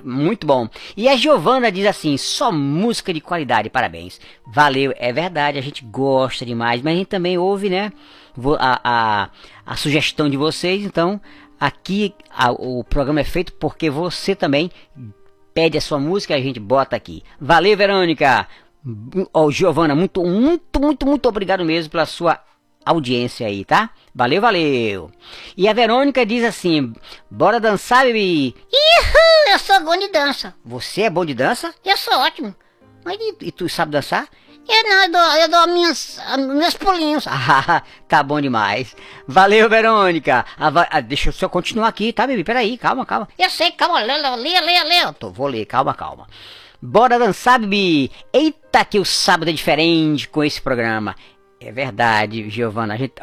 Muito 0.05 0.47
bom. 0.47 0.69
E 0.97 1.09
a 1.09 1.17
Giovana 1.17 1.71
diz 1.71 1.87
assim: 1.87 2.17
só 2.17 2.51
música 2.51 3.13
de 3.13 3.21
qualidade, 3.21 3.69
parabéns. 3.69 4.19
Valeu, 4.47 4.93
é 4.97 5.13
verdade, 5.13 5.59
a 5.59 5.63
gente 5.63 5.85
gosta 5.85 6.47
demais, 6.47 6.81
mas 6.83 6.95
a 6.95 6.97
gente 6.97 7.09
também 7.09 7.37
ouve, 7.37 7.69
né? 7.69 7.93
A, 8.59 8.81
a, 8.85 9.31
a 9.67 9.77
sugestão 9.77 10.31
de 10.31 10.37
vocês, 10.37 10.85
então 10.85 11.21
aqui 11.59 12.15
a- 12.31 12.53
o 12.53 12.85
programa 12.85 13.21
é 13.21 13.25
feito 13.25 13.53
porque 13.55 13.91
você 13.91 14.35
também 14.35 14.71
pede 15.53 15.77
a 15.77 15.81
sua 15.81 15.99
música 15.99 16.35
e 16.35 16.41
a 16.41 16.43
gente 16.43 16.61
bota 16.61 16.95
aqui. 16.97 17.23
Valeu, 17.41 17.77
Verônica! 17.77 18.47
Ó, 19.35 19.51
Giovana, 19.51 19.95
muito, 19.97 20.23
muito, 20.23 20.81
muito, 20.81 21.07
muito 21.07 21.29
obrigado 21.29 21.65
mesmo 21.65 21.91
pela 21.91 22.07
sua 22.07 22.39
audiência 22.85 23.47
aí, 23.47 23.65
tá? 23.65 23.91
Valeu, 24.15 24.41
valeu! 24.41 25.11
E 25.57 25.67
a 25.69 25.73
Verônica 25.73 26.25
diz 26.25 26.45
assim: 26.45 26.93
bora 27.29 27.59
dançar, 27.59 28.05
bebê! 28.05 28.55
Ihu, 28.73 29.53
eu 29.53 29.59
sou 29.59 29.81
bom 29.83 29.97
de 29.99 30.09
dança. 30.09 30.55
Você 30.65 31.03
é 31.03 31.11
bom 31.11 31.25
de 31.25 31.35
dança? 31.35 31.75
Eu 31.85 31.97
sou 31.97 32.15
ótimo. 32.21 32.55
Mas 33.05 33.19
e, 33.21 33.35
e 33.47 33.51
tu 33.53 33.69
sabe 33.69 33.91
dançar? 33.93 34.29
Eu 34.69 34.83
não, 34.83 35.03
eu 35.05 35.13
dou, 35.13 35.37
eu 35.37 35.49
dou 35.49 35.75
minhas, 35.75 36.21
meus 36.39 36.75
pulinhos. 36.75 37.27
Ah, 37.59 37.83
tá 38.09 38.23
bom 38.23 38.41
demais. 38.41 38.95
Valeu, 39.27 39.69
Verônica. 39.69 40.45
Ah, 40.59 40.71
ah, 40.91 41.01
deixa 41.01 41.29
eu 41.29 41.33
só 41.33 41.49
continuar 41.49 41.89
aqui, 41.89 42.13
tá, 42.13 42.27
bebê? 42.27 42.43
Peraí, 42.43 42.77
calma, 42.77 43.07
calma. 43.07 43.29
Eu 43.39 43.49
sei, 43.51 43.71
calma, 43.71 44.01
lê, 44.01 44.17
lê, 44.19 44.61
lê. 44.61 45.13
Tô, 45.15 45.31
vou 45.31 45.47
ler, 45.47 45.65
calma, 45.67 45.95
calma. 45.95 46.27
Bora 46.83 47.19
dançar, 47.19 47.59
bebê. 47.59 48.11
Eita, 48.33 48.85
que 48.85 48.99
o 48.99 49.05
sábado 49.05 49.49
é 49.49 49.53
diferente 49.53 50.29
com 50.29 50.43
esse 50.43 50.61
programa. 50.61 51.15
É 51.59 51.73
verdade, 51.73 52.51
Giovana. 52.51 52.95
A 52.95 52.97
gente, 52.99 53.15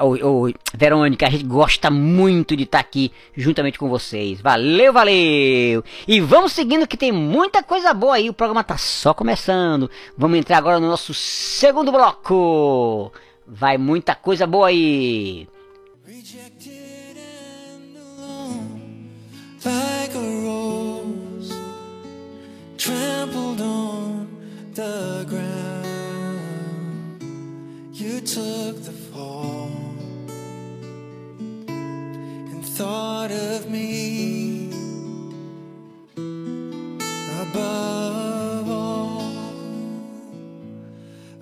Verônica, 0.73 1.27
a 1.27 1.29
gente 1.29 1.43
gosta 1.43 1.91
muito 1.91 2.55
de 2.55 2.63
estar 2.63 2.79
aqui 2.79 3.11
juntamente 3.35 3.77
com 3.77 3.87
vocês. 3.87 4.41
Valeu, 4.41 4.91
valeu! 4.91 5.83
E 6.07 6.19
vamos 6.19 6.51
seguindo 6.51 6.87
que 6.87 6.97
tem 6.97 7.11
muita 7.11 7.61
coisa 7.61 7.93
boa 7.93 8.15
aí. 8.15 8.29
O 8.29 8.33
programa 8.33 8.63
tá 8.63 8.75
só 8.75 9.13
começando. 9.13 9.89
Vamos 10.17 10.39
entrar 10.39 10.57
agora 10.57 10.79
no 10.79 10.87
nosso 10.87 11.13
segundo 11.13 11.91
bloco. 11.91 13.11
Vai 13.45 13.77
muita 13.77 14.15
coisa 14.15 14.47
boa 14.47 14.69
aí. 14.69 15.47
Rejected 16.05 17.17
and 17.17 17.97
alone, 17.97 19.11
like 19.63 20.15
a 20.15 20.45
rose 20.45 21.53
trampled 22.77 23.61
on 23.61 24.27
the 24.73 25.25
ground. 25.29 25.52
Took 28.25 28.77
the 28.86 28.91
fall 29.12 29.69
and 31.67 32.65
thought 32.65 33.31
of 33.31 33.69
me 33.69 34.69
above 37.41 38.69
all, 38.69 39.33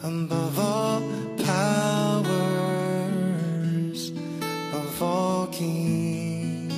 above 0.03 0.59
all 0.59 1.01
powers 1.45 2.41
of 4.73 5.01
all 5.03 5.47
kings, 5.47 6.73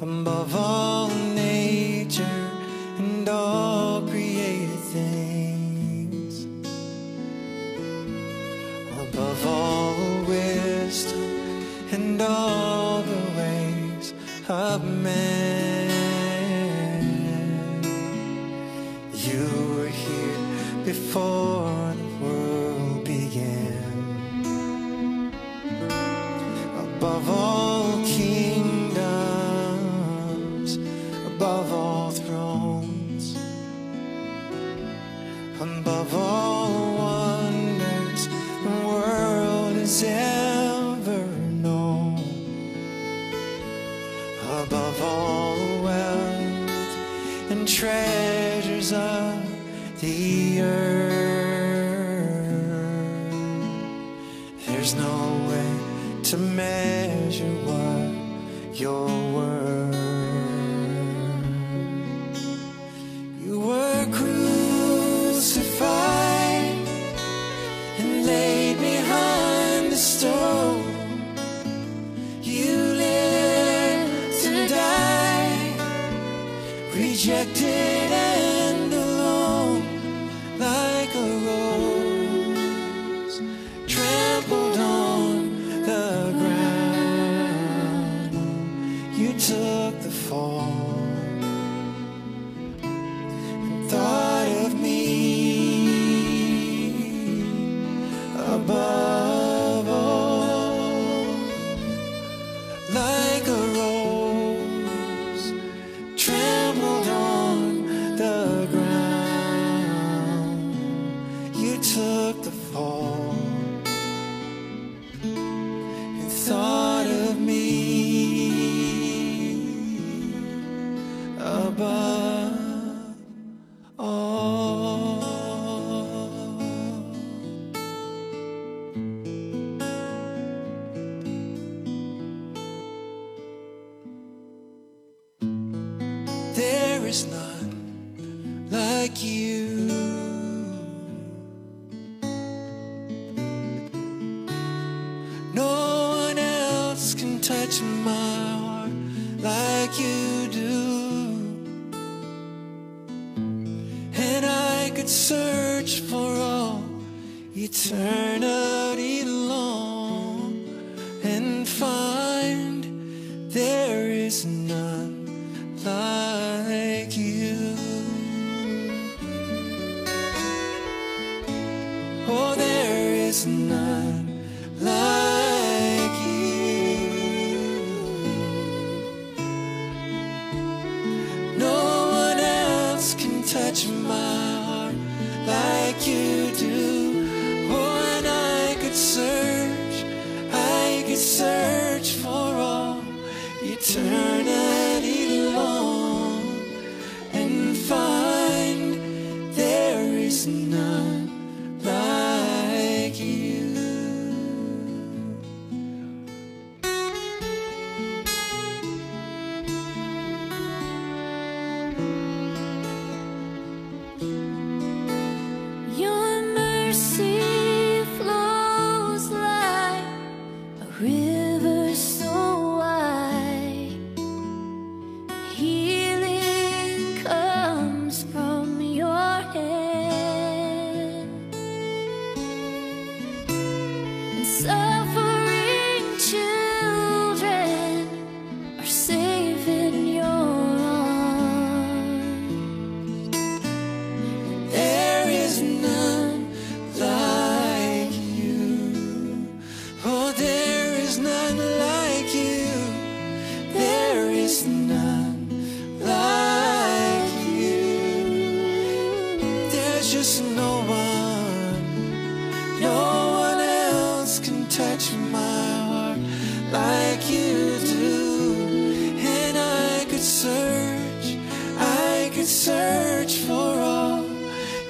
above 0.00 0.56
all 0.56 1.10
nature 1.34 2.50
and 2.98 3.28
all 3.28 3.73
above 9.14 9.46
all 9.46 10.24
wisdom 10.24 11.22
and 11.92 12.20
all 12.20 13.00
the 13.02 13.22
ways 13.38 14.12
of 14.48 14.84
man. 14.84 15.92
You 19.12 19.76
were 19.76 19.86
here 19.86 20.38
before 20.84 21.94
the 21.94 22.08
world 22.24 23.04
began 23.04 23.72
above 26.76 27.30
all 27.30 28.02
kingdoms, 28.04 28.98
above 31.28 31.72
all 31.72 32.10
thrones, 32.10 33.36
above 35.60 36.14
all 36.16 36.83
has 39.94 40.02
ever 40.02 41.24
known, 41.62 42.18
above 44.42 45.00
all 45.00 45.56
wealth 45.84 47.50
and 47.50 47.68
treasures 47.68 48.92
of 48.92 49.40
the 50.00 50.60
earth. 50.62 51.44
There's 54.66 54.94
no 54.96 55.46
way 55.48 55.78
to 56.24 56.38
measure 56.38 57.54
what 57.68 58.10
you're 58.80 59.13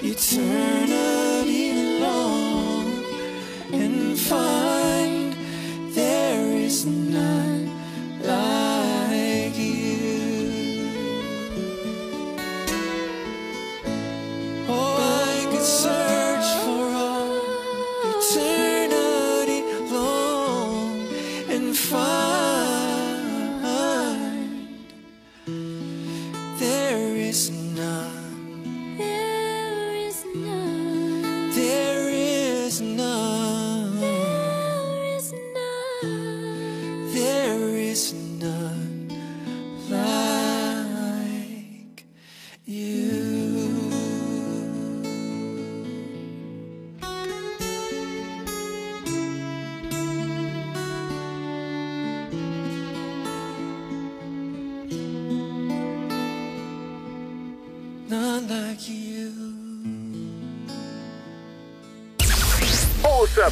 You 0.05 0.13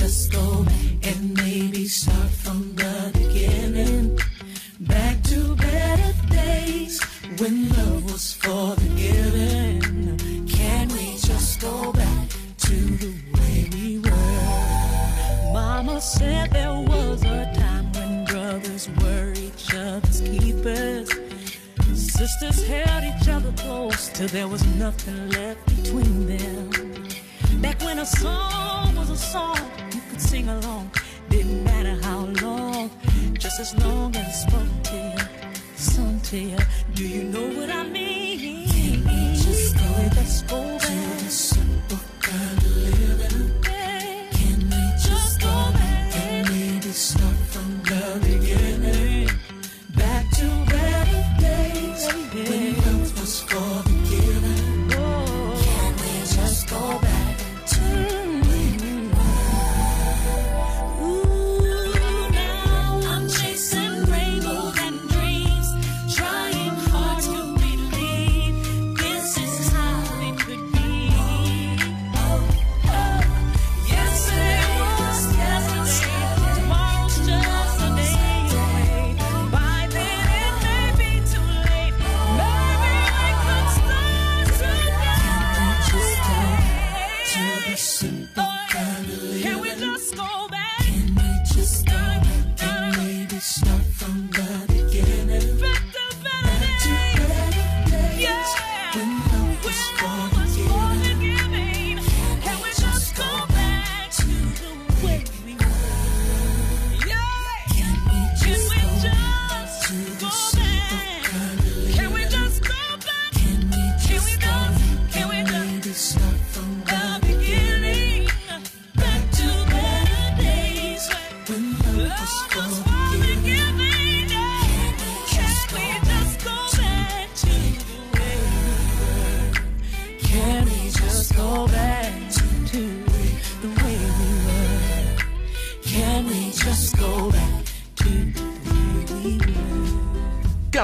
just 0.00 0.32
go 0.32 0.59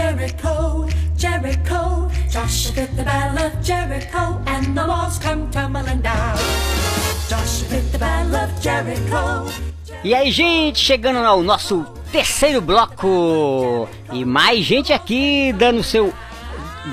Jericho, 0.00 0.86
Jericho. 1.14 2.08
Joshua 2.30 2.72
fit 2.72 2.96
the 2.96 3.02
battle 3.02 3.44
of 3.44 3.52
Jericho, 3.62 4.40
and 4.46 4.74
the 4.74 4.86
walls 4.86 5.18
come 5.18 5.50
tumbling 5.50 6.00
down. 6.00 6.38
Joshua 7.28 7.68
fit 7.68 7.92
the 7.92 7.98
battle 7.98 8.34
of 8.34 8.50
Jericho. 8.62 9.52
E 10.02 10.14
aí, 10.14 10.30
gente, 10.30 10.78
chegando 10.78 11.18
ao 11.18 11.42
nosso 11.42 11.84
terceiro 12.10 12.62
bloco. 12.62 13.86
E 14.10 14.24
mais 14.24 14.64
gente 14.64 14.90
aqui 14.90 15.52
dando 15.52 15.82
seu 15.82 16.14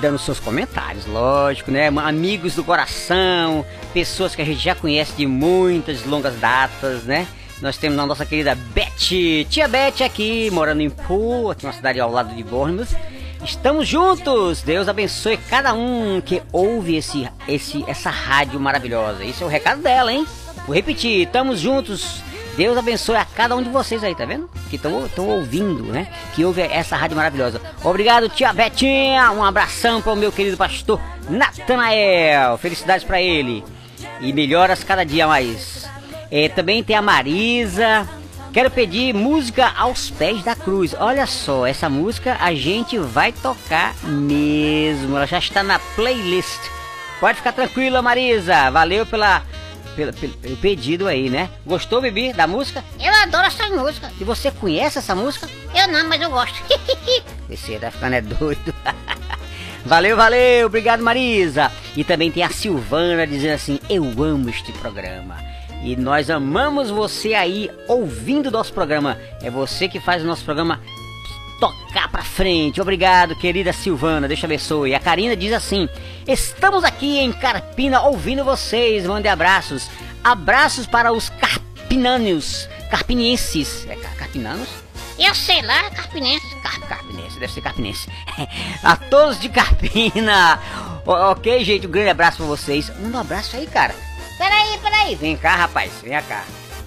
dando 0.02 0.20
seus 0.20 0.40
comentários, 0.42 1.06
lógico, 1.06 1.72
né? 1.72 1.88
Amigos 1.88 2.56
do 2.56 2.64
coração, 2.64 3.66
pessoas 3.94 4.36
que 4.36 4.42
a 4.42 4.46
gente 4.46 4.60
já 4.60 4.76
conhece 4.76 5.14
de 5.14 5.26
muitas 5.26 6.04
longas 6.04 6.36
datas, 6.36 7.04
né? 7.04 7.26
Nós 7.62 7.78
temos 7.78 7.98
a 7.98 8.06
nossa 8.06 8.26
querida 8.26 8.56
Beth, 8.56 9.46
tia 9.50 9.68
Beth 9.68 10.04
aqui, 10.06 10.50
morando 10.52 10.82
em 10.82 10.90
Poole, 10.90 11.52
aqui 11.52 11.66
uma 11.66 11.74
cidade 11.74 12.00
ao 12.00 12.12
lado 12.12 12.36
de 12.36 12.44
Bournemouth. 12.44 12.96
Estamos 13.44 13.88
juntos. 13.88 14.62
Deus 14.62 14.88
abençoe 14.88 15.38
cada 15.38 15.74
um 15.74 16.22
que 16.22 16.42
ouve 16.52 16.98
esse, 16.98 17.28
esse, 17.48 17.84
essa 17.88 18.10
rádio 18.10 18.60
maravilhosa. 18.60 19.24
Esse 19.24 19.42
é 19.42 19.46
o 19.46 19.50
recado 19.50 19.82
dela, 19.82 20.12
hein? 20.12 20.26
Vou 20.66 20.76
repetir. 20.76 21.26
Estamos 21.26 21.60
juntos. 21.60 22.22
Deus 22.56 22.78
abençoe 22.78 23.16
a 23.16 23.26
cada 23.26 23.56
um 23.56 23.62
de 23.62 23.70
vocês 23.70 24.04
aí, 24.04 24.16
tá 24.16 24.26
vendo? 24.26 24.50
Que 24.70 24.76
estão 24.76 25.28
ouvindo, 25.30 25.84
né? 25.84 26.08
Que 26.36 26.44
ouve 26.44 26.62
essa 26.62 26.96
rádio 26.96 27.16
maravilhosa. 27.16 27.62
Obrigado, 27.84 28.30
tia 28.30 28.52
Betinha. 28.52 29.32
Um 29.32 29.44
abração 29.44 30.02
para 30.02 30.14
o 30.14 30.16
meu 30.16 30.32
querido 30.32 30.58
pastor 30.58 31.00
Natanael. 31.30 32.58
Felicidades 32.58 33.06
para 33.06 33.22
ele. 33.22 33.64
E 34.20 34.34
melhoras 34.34 34.84
cada 34.84 35.04
dia 35.04 35.28
mais. 35.28 35.87
É, 36.32 36.50
também 36.50 36.84
tem 36.84 36.96
a 36.96 37.02
Marisa. 37.02 38.08
Quero 38.54 38.72
pedir 38.72 39.14
música 39.14 39.72
aos 39.78 40.10
pés 40.10 40.44
da 40.44 40.56
cruz. 40.56 40.96
Olha 40.98 41.26
só, 41.28 41.66
essa 41.68 41.90
música 41.90 42.38
a 42.40 42.54
gente 42.56 42.98
vai 42.98 43.32
tocar 43.32 43.94
mesmo. 44.04 45.16
Ela 45.16 45.28
já 45.28 45.38
está 45.38 45.62
na 45.62 45.80
playlist. 45.96 46.60
Pode 47.20 47.38
ficar 47.38 47.52
tranquila, 47.52 48.02
Marisa. 48.02 48.70
Valeu 48.72 49.06
pela, 49.06 49.44
pela, 49.96 50.14
pelo, 50.14 50.34
pelo 50.34 50.58
pedido 50.58 51.08
aí, 51.08 51.30
né? 51.30 51.50
Gostou, 51.66 52.02
Bibi, 52.02 52.34
da 52.34 52.48
música? 52.48 52.84
Eu 53.00 53.14
adoro 53.14 53.46
essa 53.46 53.68
música. 53.70 54.12
E 54.20 54.24
você 54.24 54.52
conhece 54.52 54.98
essa 54.98 55.16
música? 55.16 55.48
Eu 55.76 55.88
não, 55.88 56.08
mas 56.08 56.22
eu 56.22 56.30
gosto. 56.30 56.58
Você 57.50 57.78
tá 57.80 57.92
ficando 57.92 58.16
é 58.16 58.22
doido. 58.22 58.74
valeu, 59.86 60.18
valeu. 60.18 60.68
Obrigado, 60.68 61.02
Marisa. 61.02 61.72
E 61.96 62.04
também 62.04 62.32
tem 62.32 62.44
a 62.44 62.50
Silvana 62.50 63.26
dizendo 63.26 63.54
assim: 63.54 63.80
Eu 63.90 64.04
amo 64.24 64.50
este 64.50 64.72
programa. 64.74 65.38
E 65.84 65.96
nós 65.96 66.30
amamos 66.30 66.90
você 66.90 67.34
aí 67.34 67.70
ouvindo 67.88 68.52
nosso 68.52 68.74
programa. 68.74 69.18
É 69.42 69.50
você 69.50 69.88
que 69.88 70.00
faz 70.00 70.24
o 70.24 70.26
nosso 70.26 70.44
programa 70.44 70.82
tocar 71.60 72.10
pra 72.10 72.24
frente. 72.24 72.82
Obrigado, 72.82 73.36
querida 73.36 73.72
Silvana. 73.74 74.28
Te 74.28 74.46
abençoe. 74.46 74.94
A 74.96 75.00
Karina 75.00 75.36
diz 75.36 75.54
assim: 75.54 75.88
Estamos 76.28 76.84
aqui 76.84 77.20
em 77.20 77.32
Carpina 77.32 78.02
ouvindo 78.02 78.44
vocês. 78.44 79.06
Mande 79.06 79.28
abraços. 79.28 79.90
Abraços 80.24 80.86
para 80.86 81.14
os 81.14 81.30
carpinânios, 81.30 82.68
carpinienses. 82.90 83.86
É 83.90 83.96
car- 83.96 84.16
carpinanos? 84.16 84.68
Eu 85.18 85.34
sei 85.34 85.62
lá, 85.64 85.90
Carpinense. 85.92 86.46
Car 86.62 86.80
carpinense, 86.82 87.40
deve 87.40 87.52
ser 87.52 87.62
carpinense. 87.62 88.08
A 88.84 88.96
todos 88.96 89.40
de 89.40 89.50
Carpina. 89.50 90.60
O- 91.06 91.12
ok, 91.32 91.64
gente, 91.64 91.88
um 91.88 91.92
grande 91.92 92.10
abraço 92.10 92.38
pra 92.38 92.46
vocês. 92.46 92.92
Manda 93.00 93.18
um 93.18 93.22
abraço 93.22 93.56
aí, 93.56 93.66
cara. 93.66 93.96
Peraí, 94.38 94.78
peraí. 94.80 95.16
Vem 95.16 95.36
cá, 95.36 95.56
rapaz, 95.56 95.92
vem 96.04 96.22
cá. 96.24 96.44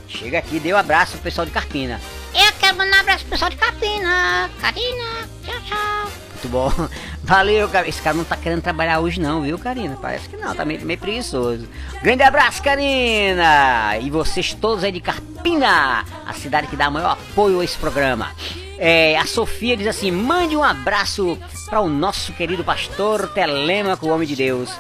Chega 0.09 0.38
aqui, 0.38 0.59
dê 0.59 0.74
um 0.74 0.76
abraço 0.76 1.12
pro 1.12 1.22
pessoal 1.22 1.46
de 1.46 1.53
Carpina. 1.53 2.01
Eu 2.34 2.53
quero 2.59 2.76
mandar 2.76 2.96
um 2.96 3.01
abraço 3.01 3.20
pro 3.20 3.30
pessoal 3.30 3.51
de 3.51 3.57
Carpina. 3.57 4.51
Karina, 4.61 5.28
tchau, 5.44 5.61
tchau. 5.66 6.11
Muito 6.32 6.48
bom. 6.48 6.72
Valeu, 7.22 7.68
cara. 7.68 7.88
Esse 7.88 8.03
cara 8.03 8.16
não 8.16 8.24
tá 8.24 8.36
querendo 8.36 8.62
trabalhar 8.62 9.01
hoje 9.01 9.20
não, 9.20 9.42
viu, 9.42 9.59
Karina? 9.59 9.96
Parece 10.01 10.28
que 10.28 10.36
não, 10.36 10.55
tá 10.55 10.64
meio, 10.64 10.80
meio 10.84 10.98
preguiçoso. 10.98 11.68
Grande 12.03 12.22
abraço, 12.22 12.62
Karina! 12.62 13.98
E 14.01 14.11
vocês 14.11 14.53
todos 14.55 14.82
aí 14.82 14.90
de 14.90 15.01
Carpina, 15.01 16.05
a 16.26 16.32
cidade 16.32 16.66
que 16.66 16.76
dá 16.76 16.90
maior 16.90 17.12
apoio 17.12 17.61
a 17.61 17.64
esse 17.64 17.78
programa. 17.78 18.30
É, 18.78 19.16
a 19.18 19.26
Sofia 19.26 19.76
diz 19.76 19.86
assim, 19.86 20.11
mande 20.11 20.57
um 20.57 20.64
abraço 20.64 21.38
para 21.68 21.80
o 21.80 21.88
nosso 21.88 22.32
querido 22.32 22.64
pastor 22.64 23.28
Telêmaco, 23.28 24.09
homem 24.09 24.26
de 24.26 24.34
Deus. 24.34 24.70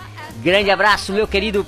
Grande 0.42 0.70
abraço, 0.70 1.12
meu 1.12 1.28
querido 1.28 1.66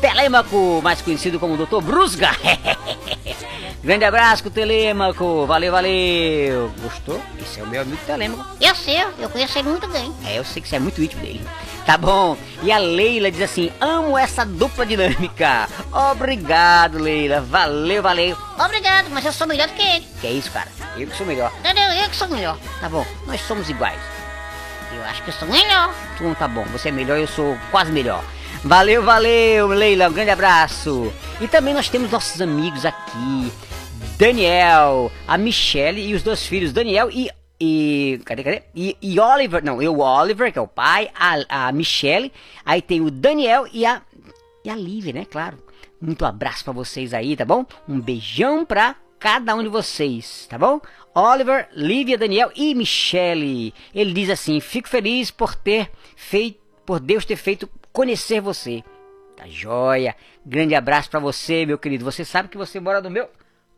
Telêmaco, 0.00 0.80
mais 0.82 1.02
conhecido 1.02 1.38
como 1.38 1.56
Dr. 1.56 1.80
Brusga. 1.82 2.30
Grande 3.82 4.04
abraço, 4.04 4.50
Telêmaco. 4.50 5.46
Valeu, 5.46 5.72
valeu. 5.72 6.72
Gostou? 6.82 7.22
Esse 7.40 7.60
é 7.60 7.62
o 7.62 7.66
meu 7.66 7.82
amigo 7.82 7.98
Telêmaco. 8.06 8.44
Eu 8.60 8.74
sei, 8.74 9.02
eu 9.18 9.28
conheço 9.30 9.58
ele 9.58 9.68
muito 9.68 9.86
bem. 9.88 10.12
É, 10.26 10.38
eu 10.38 10.44
sei 10.44 10.60
que 10.60 10.68
você 10.68 10.76
é 10.76 10.80
muito 10.80 11.02
íntimo 11.02 11.22
dele. 11.22 11.40
Tá 11.86 11.96
bom. 11.96 12.36
E 12.62 12.70
a 12.70 12.78
Leila 12.78 13.30
diz 13.30 13.40
assim: 13.40 13.72
amo 13.80 14.18
essa 14.18 14.44
dupla 14.44 14.84
dinâmica. 14.84 15.68
Obrigado, 16.10 16.98
Leila. 16.98 17.40
Valeu, 17.40 18.02
valeu. 18.02 18.36
Obrigado, 18.58 19.08
mas 19.10 19.24
eu 19.24 19.32
sou 19.32 19.46
melhor 19.46 19.68
do 19.68 19.74
que 19.74 19.82
ele. 19.82 20.06
Que 20.20 20.26
é 20.26 20.32
isso, 20.32 20.50
cara? 20.50 20.68
Eu 20.96 21.06
que 21.06 21.16
sou 21.16 21.26
melhor. 21.26 21.52
Entendeu? 21.60 21.84
Eu 21.84 22.10
que 22.10 22.16
sou 22.16 22.28
melhor. 22.28 22.58
Tá 22.80 22.88
bom, 22.88 23.06
nós 23.26 23.40
somos 23.40 23.70
iguais. 23.70 24.00
Eu 24.92 25.04
acho 25.04 25.22
que 25.22 25.30
eu 25.30 25.34
sou 25.34 25.48
melhor. 25.48 25.94
Então 26.14 26.34
tá 26.34 26.48
bom, 26.48 26.64
você 26.64 26.88
é 26.88 26.92
melhor, 26.92 27.18
eu 27.18 27.26
sou 27.26 27.56
quase 27.70 27.92
melhor. 27.92 28.22
Valeu, 28.64 29.02
valeu, 29.02 29.68
Leila, 29.68 30.08
um 30.08 30.12
grande 30.12 30.30
abraço. 30.30 31.12
E 31.40 31.46
também 31.46 31.72
nós 31.72 31.88
temos 31.88 32.10
nossos 32.10 32.40
amigos 32.42 32.84
aqui, 32.84 33.52
Daniel, 34.18 35.12
a 35.28 35.38
Michelle 35.38 36.04
e 36.04 36.12
os 36.12 36.22
dois 36.22 36.44
filhos, 36.44 36.72
Daniel 36.72 37.08
e 37.10 37.30
e 37.60 38.20
cadê, 38.24 38.44
cadê? 38.44 38.62
E, 38.74 38.96
e 39.02 39.18
Oliver, 39.18 39.64
não, 39.64 39.82
eu 39.82 39.98
Oliver, 39.98 40.52
que 40.52 40.58
é 40.58 40.62
o 40.62 40.68
pai, 40.68 41.10
a, 41.14 41.66
a 41.66 41.72
Michelle, 41.72 42.32
aí 42.64 42.80
tem 42.80 43.00
o 43.00 43.10
Daniel 43.10 43.66
e 43.72 43.86
a 43.86 44.02
e 44.64 44.70
a 44.70 44.74
Lívia, 44.74 45.12
né, 45.12 45.24
claro. 45.24 45.58
Muito 46.00 46.24
abraço 46.24 46.64
pra 46.64 46.72
vocês 46.72 47.14
aí, 47.14 47.36
tá 47.36 47.44
bom? 47.44 47.64
Um 47.88 48.00
beijão 48.00 48.64
pra 48.64 48.96
cada 49.18 49.54
um 49.54 49.62
de 49.62 49.68
vocês, 49.68 50.46
tá 50.48 50.58
bom? 50.58 50.80
Oliver, 51.14 51.68
Lívia, 51.74 52.18
Daniel 52.18 52.50
e 52.54 52.74
Michelle. 52.74 53.72
Ele 53.94 54.12
diz 54.12 54.30
assim: 54.30 54.60
"Fico 54.60 54.88
feliz 54.88 55.30
por 55.30 55.54
ter 55.54 55.90
feito, 56.16 56.60
por 56.84 57.00
Deus 57.00 57.24
ter 57.24 57.36
feito 57.36 57.68
conhecer 57.98 58.40
você." 58.40 58.82
Tá 59.36 59.44
joia. 59.48 60.14
Grande 60.46 60.74
abraço 60.74 61.10
pra 61.10 61.20
você, 61.20 61.66
meu 61.66 61.78
querido. 61.78 62.04
Você 62.04 62.24
sabe 62.24 62.48
que 62.48 62.56
você 62.56 62.78
mora 62.80 63.00
no 63.00 63.10
meu 63.10 63.28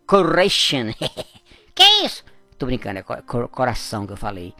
coração. 0.06 0.92
Que 1.74 1.84
isso? 2.04 2.22
Tô 2.58 2.66
brincando, 2.66 2.98
é 2.98 3.02
co- 3.02 3.22
co- 3.22 3.48
coração 3.48 4.06
que 4.06 4.12
eu 4.12 4.16
falei. 4.16 4.52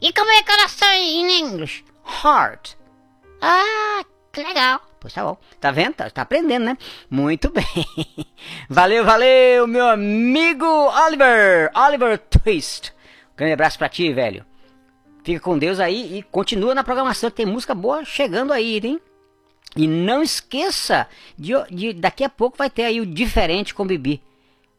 E 0.00 0.12
como 0.12 0.30
é 0.30 0.42
coração 0.44 0.88
em 0.92 1.40
inglês? 1.40 1.82
Heart. 2.24 2.74
Ah, 3.40 4.04
que 4.32 4.42
legal. 4.42 4.80
Pois 5.00 5.12
tá 5.12 5.24
bom. 5.24 5.36
Tá 5.60 5.70
vendo? 5.70 5.94
Tá, 5.94 6.08
tá 6.10 6.22
aprendendo, 6.22 6.64
né? 6.66 6.78
Muito 7.10 7.50
bem. 7.52 7.64
Valeu, 8.68 9.04
valeu, 9.04 9.66
meu 9.66 9.86
amigo 9.88 10.64
Oliver. 10.66 11.70
Oliver 11.74 12.18
Twist. 12.18 12.92
Grande 13.36 13.54
abraço 13.54 13.78
pra 13.78 13.88
ti, 13.88 14.12
velho. 14.12 14.44
Fica 15.22 15.40
com 15.40 15.58
Deus 15.58 15.78
aí 15.78 16.18
e 16.18 16.22
continua 16.22 16.74
na 16.74 16.84
programação 16.84 17.30
que 17.30 17.36
tem 17.36 17.46
música 17.46 17.74
boa 17.74 18.04
chegando 18.04 18.52
aí, 18.52 18.80
hein? 18.82 19.00
E 19.76 19.86
não 19.86 20.22
esqueça 20.22 21.06
de, 21.38 21.52
de 21.70 21.92
daqui 21.92 22.24
a 22.24 22.28
pouco 22.28 22.56
vai 22.56 22.68
ter 22.68 22.84
aí 22.84 23.00
o 23.00 23.06
diferente 23.06 23.74
com 23.74 23.82
o 23.82 23.86
Bibi. 23.86 24.22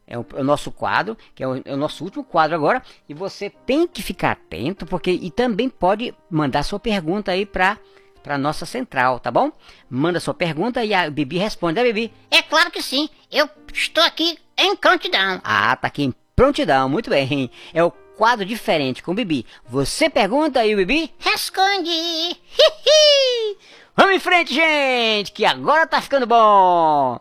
É 0.06 0.18
o, 0.18 0.26
é 0.34 0.40
o 0.40 0.44
nosso 0.44 0.70
quadro, 0.70 1.16
que 1.34 1.42
é 1.42 1.48
o, 1.48 1.62
é 1.64 1.72
o 1.72 1.76
nosso 1.76 2.04
último 2.04 2.24
quadro 2.24 2.54
agora, 2.54 2.82
e 3.08 3.14
você 3.14 3.48
tem 3.48 3.86
que 3.86 4.02
ficar 4.02 4.32
atento 4.32 4.84
porque 4.84 5.10
e 5.10 5.30
também 5.30 5.68
pode 5.68 6.14
mandar 6.28 6.62
sua 6.64 6.78
pergunta 6.78 7.32
aí 7.32 7.46
pra 7.46 7.78
para 8.22 8.38
nossa 8.38 8.64
central, 8.64 9.18
tá 9.18 9.32
bom? 9.32 9.50
Manda 9.90 10.20
sua 10.20 10.32
pergunta 10.32 10.84
e 10.84 10.94
a 10.94 11.10
Bibi 11.10 11.38
responde, 11.38 11.74
né, 11.74 11.82
Bibi? 11.82 12.12
É 12.30 12.40
claro 12.40 12.70
que 12.70 12.80
sim. 12.80 13.08
Eu 13.30 13.48
estou 13.72 14.04
aqui 14.04 14.38
em 14.56 14.76
countdown. 14.76 15.40
Ah, 15.42 15.74
tá 15.74 15.88
aqui 15.88 16.04
em 16.04 16.14
prontidão, 16.36 16.88
muito 16.88 17.10
bem. 17.10 17.50
É 17.74 17.82
o 17.82 17.92
quadro 18.16 18.44
diferente 18.44 19.02
com 19.02 19.12
o 19.12 19.14
Bibi. 19.14 19.46
Você 19.66 20.08
pergunta 20.08 20.64
e 20.64 20.74
o 20.74 20.76
Bibi 20.76 21.12
Responde. 21.18 21.90
Hihi. 21.90 23.58
Vamos 23.96 24.14
em 24.14 24.20
frente, 24.20 24.54
gente, 24.54 25.32
que 25.32 25.44
agora 25.44 25.86
tá 25.86 26.00
ficando 26.00 26.26
bom. 26.26 27.20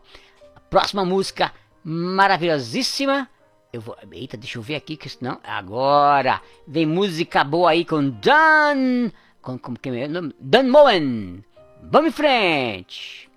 A 0.55 0.59
próxima 0.69 1.03
música 1.03 1.53
maravilhosíssima. 1.83 3.29
Eu 3.73 3.81
vou. 3.81 3.97
Eita, 4.11 4.37
deixa 4.37 4.57
eu 4.57 4.61
ver 4.61 4.75
aqui 4.75 4.97
que 4.97 5.09
não. 5.21 5.39
Agora 5.43 6.41
vem 6.67 6.85
música 6.85 7.43
boa 7.43 7.71
aí 7.71 7.85
com 7.85 8.09
Dan. 8.09 9.11
Com, 9.41 9.57
como 9.57 9.79
que 9.79 9.89
é 9.89 10.05
o 10.05 10.09
nome? 10.09 10.35
Dan 10.39 10.63
Moen. 10.63 11.43
Vamos 11.83 12.09
em 12.09 12.13
frente. 12.13 13.30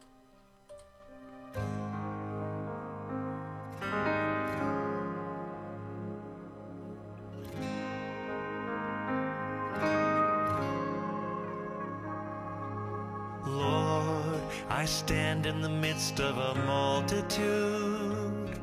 I 14.68 14.86
stand 14.86 15.46
in 15.46 15.60
the 15.60 15.68
midst 15.68 16.20
of 16.20 16.38
a 16.38 16.54
multitude 16.64 18.58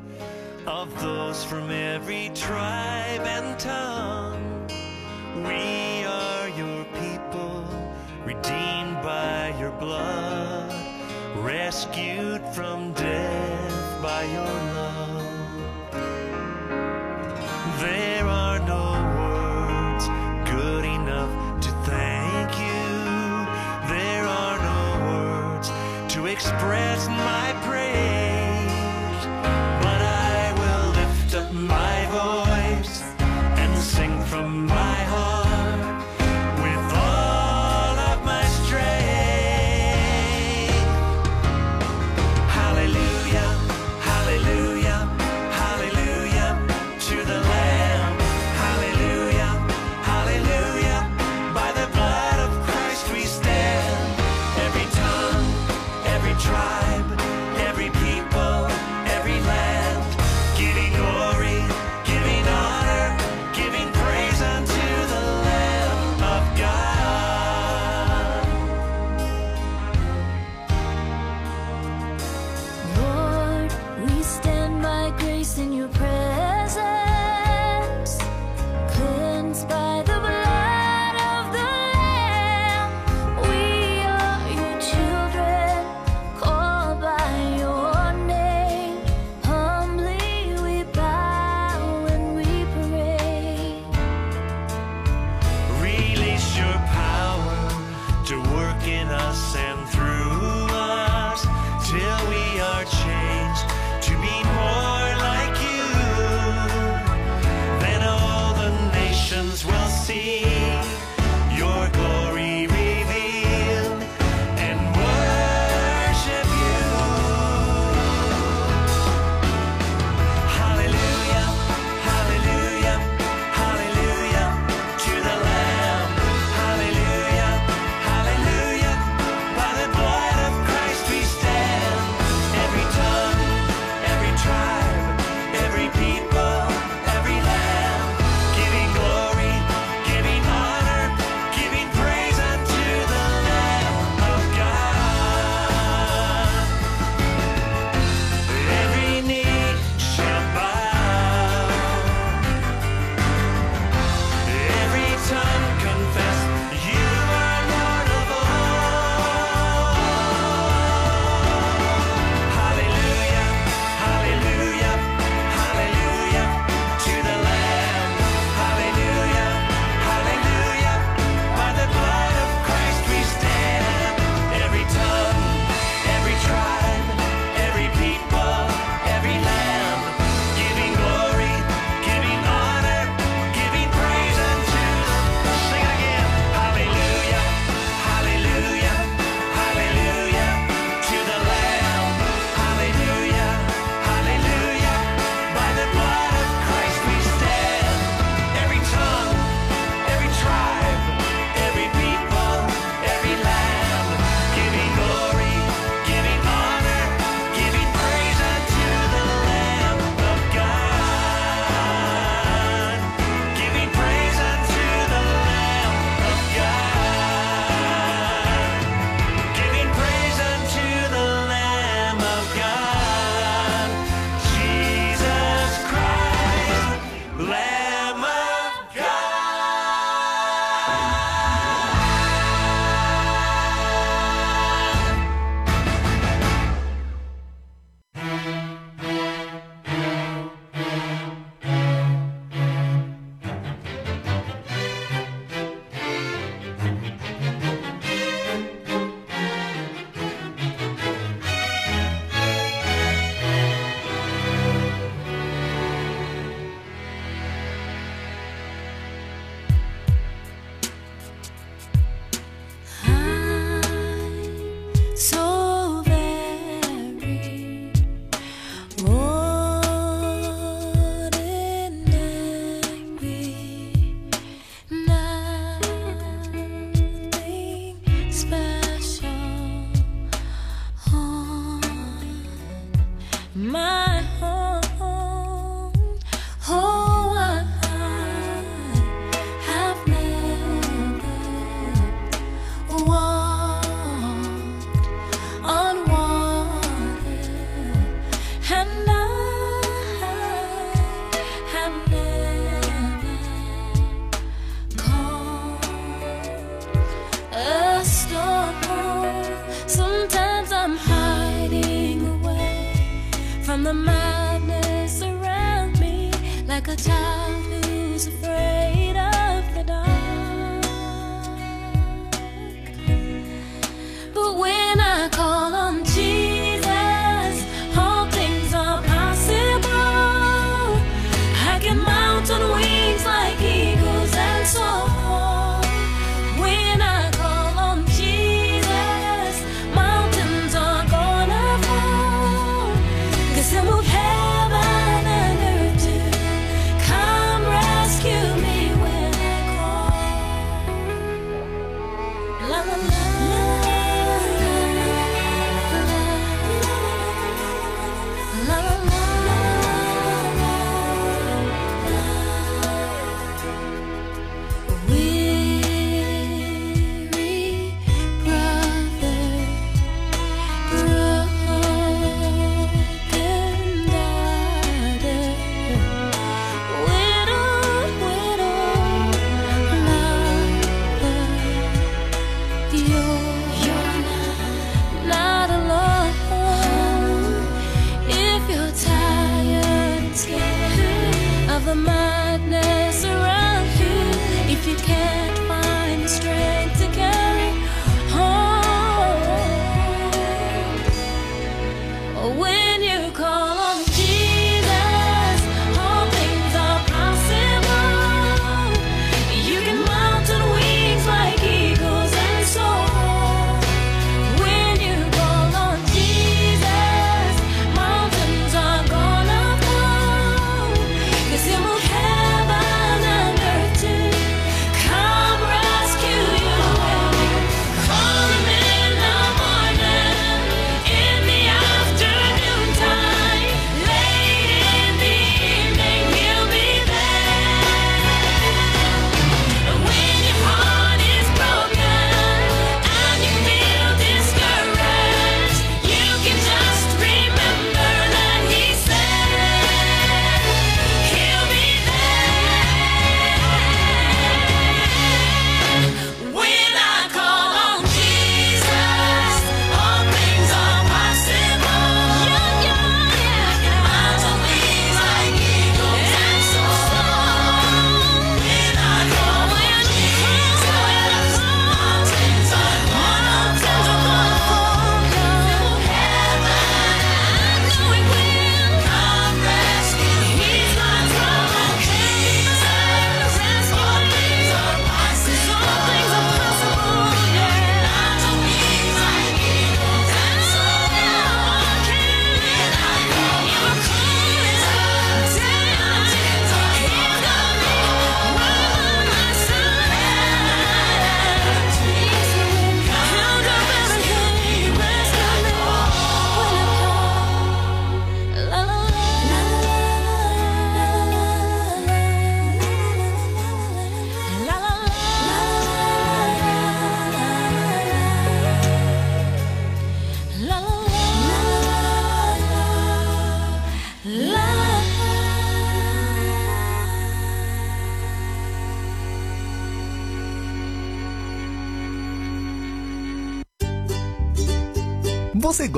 of 0.66 1.00
those 1.00 1.44
from 1.44 1.70
every 1.70 2.30
tribe 2.34 3.20
and 3.20 3.58
tongue. 3.58 4.66
We 5.36 6.04
are 6.04 6.48
your 6.48 6.84
people, 7.00 7.64
redeemed 8.24 9.02
by 9.02 9.54
your 9.58 9.72
blood, 9.72 10.72
rescued 11.36 12.42
from 12.48 12.92
death 12.94 14.02
by 14.02 14.24
your 14.24 14.44
love. 14.44 15.01
press 26.62 27.08
my 27.08 27.41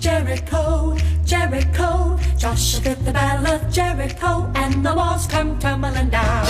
Jericho, 0.00 0.96
Jericho. 1.26 2.16
Joshua 2.38 2.80
fit 2.80 3.04
the 3.04 3.12
battle 3.12 3.54
of 3.54 3.70
Jericho, 3.70 4.50
and 4.54 4.82
the 4.82 4.94
walls 4.94 5.26
come 5.26 5.58
tumbling 5.58 6.08
down. 6.08 6.46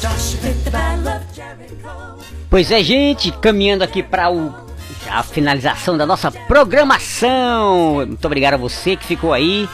Joshua 0.00 0.40
fit 0.40 0.64
the 0.64 0.70
battle 0.70 1.08
of 1.08 1.22
Jericho. 1.34 2.24
Pois 2.48 2.70
é, 2.70 2.82
gente, 2.82 3.30
caminhando 3.32 3.84
aqui 3.84 4.02
para 4.02 4.30
o 4.30 4.64
a 5.10 5.22
finalização 5.22 5.98
da 5.98 6.06
nossa 6.06 6.30
programação. 6.30 7.96
Muito 7.96 8.24
obrigado 8.24 8.54
a 8.54 8.56
você 8.56 8.96
que 8.96 9.04
ficou 9.04 9.34
aí. 9.34 9.68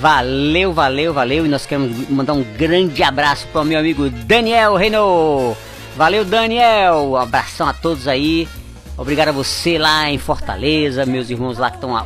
Valeu, 0.00 0.72
valeu, 0.72 1.14
valeu. 1.14 1.46
E 1.46 1.48
nós 1.48 1.64
queremos 1.64 2.08
mandar 2.08 2.32
um 2.32 2.42
grande 2.42 3.04
abraço 3.04 3.46
para 3.52 3.60
o 3.60 3.64
meu 3.64 3.78
amigo 3.78 4.10
Daniel 4.10 4.74
Renault. 4.74 5.56
Valeu, 5.96 6.24
Daniel. 6.24 7.10
Um 7.10 7.16
abração 7.16 7.68
a 7.68 7.72
todos 7.72 8.08
aí. 8.08 8.48
Obrigado 8.96 9.28
a 9.28 9.32
você 9.32 9.78
lá 9.78 10.10
em 10.10 10.18
Fortaleza, 10.18 11.06
meus 11.06 11.30
irmãos 11.30 11.58
lá 11.58 11.70
que 11.70 11.76
estão 11.76 11.96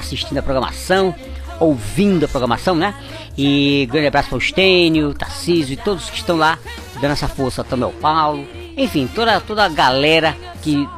assistindo 0.00 0.38
a 0.38 0.42
programação, 0.42 1.14
ouvindo 1.60 2.24
a 2.24 2.28
programação, 2.28 2.74
né? 2.74 2.94
E 3.38 3.86
grande 3.90 4.08
abraço 4.08 4.28
para 4.30 4.36
o 4.36 4.38
Estênio, 4.38 5.14
Tarcísio 5.14 5.74
e 5.74 5.76
todos 5.76 6.10
que 6.10 6.16
estão 6.18 6.36
lá 6.36 6.58
dando 7.00 7.12
essa 7.12 7.28
força 7.28 7.62
também 7.62 7.84
ao 7.84 7.92
Paulo. 7.92 8.46
Enfim, 8.76 9.08
toda, 9.14 9.40
toda 9.40 9.64
a 9.64 9.68
galera 9.68 10.36
que 10.62 10.88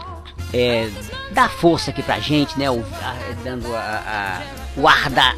é, 0.53 0.89
dá 1.33 1.49
força 1.49 1.91
aqui 1.91 2.03
pra 2.03 2.19
gente, 2.21 2.59
né? 2.59 2.71
O, 2.71 2.81
a- 3.03 3.15
dando 3.45 3.75
a, 3.75 3.79
a- 3.79 4.43
o 4.77 4.89
ar 4.89 5.11
da, 5.11 5.35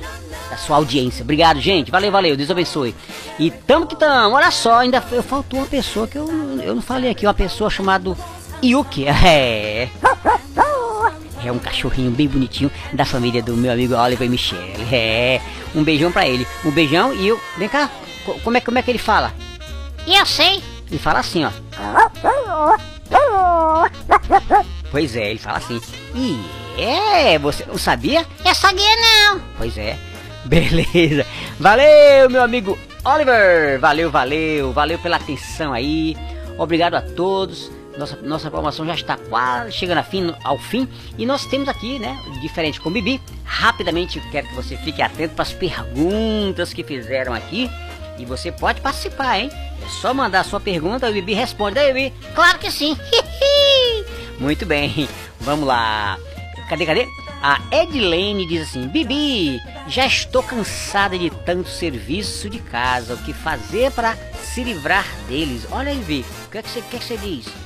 da 0.50 0.56
sua 0.56 0.76
audiência. 0.76 1.22
Obrigado, 1.22 1.60
gente. 1.60 1.90
Valeu, 1.90 2.10
valeu. 2.12 2.36
Deus 2.36 2.50
abençoe. 2.50 2.94
E 3.38 3.50
tamo 3.50 3.86
que 3.86 3.96
tamo. 3.96 4.34
Olha 4.36 4.50
só, 4.50 4.78
ainda 4.78 5.00
faltou 5.00 5.58
uma 5.60 5.66
pessoa 5.66 6.06
que 6.06 6.16
eu, 6.16 6.26
eu 6.62 6.74
não 6.74 6.82
falei 6.82 7.10
aqui. 7.10 7.26
Uma 7.26 7.34
pessoa 7.34 7.68
chamada 7.70 8.16
Yuki. 8.62 9.06
É. 9.24 9.88
É 11.44 11.52
um 11.52 11.58
cachorrinho 11.58 12.10
bem 12.10 12.26
bonitinho 12.28 12.70
da 12.92 13.04
família 13.04 13.42
do 13.42 13.56
meu 13.56 13.72
amigo 13.72 13.94
Oliver 13.94 14.28
Michele. 14.28 14.86
É. 14.92 15.40
Um 15.74 15.82
beijão 15.84 16.10
pra 16.10 16.26
ele. 16.26 16.46
Um 16.64 16.70
beijão 16.70 17.12
e 17.14 17.28
eu. 17.28 17.40
Vem 17.58 17.68
cá. 17.68 17.90
co- 18.24 18.38
Como 18.42 18.56
é, 18.56 18.60
como 18.60 18.78
é 18.78 18.82
que 18.82 18.90
ele 18.90 18.98
fala? 18.98 19.32
Eu 20.06 20.24
sei. 20.26 20.62
Ele 20.90 20.98
fala 20.98 21.18
assim, 21.20 21.44
ó. 21.44 21.50
Pois 24.90 25.16
é, 25.16 25.30
ele 25.30 25.38
fala 25.38 25.58
assim. 25.58 25.80
E 26.14 26.38
é, 26.80 27.38
você 27.38 27.64
não 27.66 27.76
sabia? 27.78 28.24
Eu 28.44 28.54
sabia 28.54 28.84
não. 28.96 29.40
Pois 29.58 29.76
é. 29.76 29.96
Beleza. 30.44 31.26
Valeu, 31.58 32.28
meu 32.30 32.42
amigo 32.42 32.78
Oliver. 33.04 33.78
Valeu, 33.80 34.10
valeu. 34.10 34.72
Valeu 34.72 34.98
pela 34.98 35.16
atenção 35.16 35.72
aí. 35.72 36.16
Obrigado 36.58 36.94
a 36.94 37.00
todos. 37.02 37.70
Nossa, 37.96 38.16
nossa 38.16 38.50
programação 38.50 38.84
já 38.84 38.94
está 38.94 39.16
quase 39.16 39.72
chegando 39.72 40.02
fim, 40.02 40.34
ao 40.42 40.58
fim. 40.58 40.88
E 41.16 41.24
nós 41.24 41.46
temos 41.46 41.68
aqui, 41.68 41.98
né, 41.98 42.18
diferente 42.40 42.80
com 42.80 42.88
o 42.88 42.92
Bibi. 42.92 43.20
Rapidamente, 43.44 44.20
quero 44.32 44.48
que 44.48 44.54
você 44.54 44.76
fique 44.76 45.00
atento 45.00 45.34
para 45.34 45.42
as 45.42 45.52
perguntas 45.52 46.72
que 46.72 46.82
fizeram 46.82 47.32
aqui. 47.32 47.70
E 48.18 48.24
você 48.24 48.50
pode 48.50 48.80
participar, 48.80 49.38
hein? 49.38 49.50
É 49.84 49.88
só 49.88 50.14
mandar 50.14 50.40
a 50.40 50.44
sua 50.44 50.60
pergunta 50.60 51.06
e 51.06 51.10
o 51.10 51.14
Bibi 51.14 51.34
responde. 51.34 51.78
Aí, 51.78 51.92
Bibi? 51.92 52.14
Claro 52.34 52.58
que 52.58 52.70
sim. 52.70 52.96
Muito 54.38 54.66
bem, 54.66 55.08
vamos 55.40 55.66
lá. 55.66 56.18
Cadê, 56.68 56.86
cadê? 56.86 57.06
A 57.42 57.60
Edilene 57.70 58.46
diz 58.46 58.62
assim: 58.62 58.88
Bibi, 58.88 59.60
já 59.86 60.06
estou 60.06 60.42
cansada 60.42 61.18
de 61.18 61.28
tanto 61.28 61.68
serviço 61.68 62.48
de 62.48 62.58
casa. 62.58 63.14
O 63.14 63.18
que 63.18 63.32
fazer 63.32 63.92
para 63.92 64.16
se 64.42 64.64
livrar 64.64 65.06
deles? 65.28 65.66
Olha 65.70 65.90
aí, 65.90 65.98
Bibi, 65.98 66.24
o 66.46 66.50
que 66.50 66.58
é 66.58 66.62
que 66.62 66.70
você, 66.70 66.78
o 66.80 66.82
que 66.84 66.96
é 66.96 66.98
que 66.98 67.04
você 67.04 67.16
diz? 67.18 67.63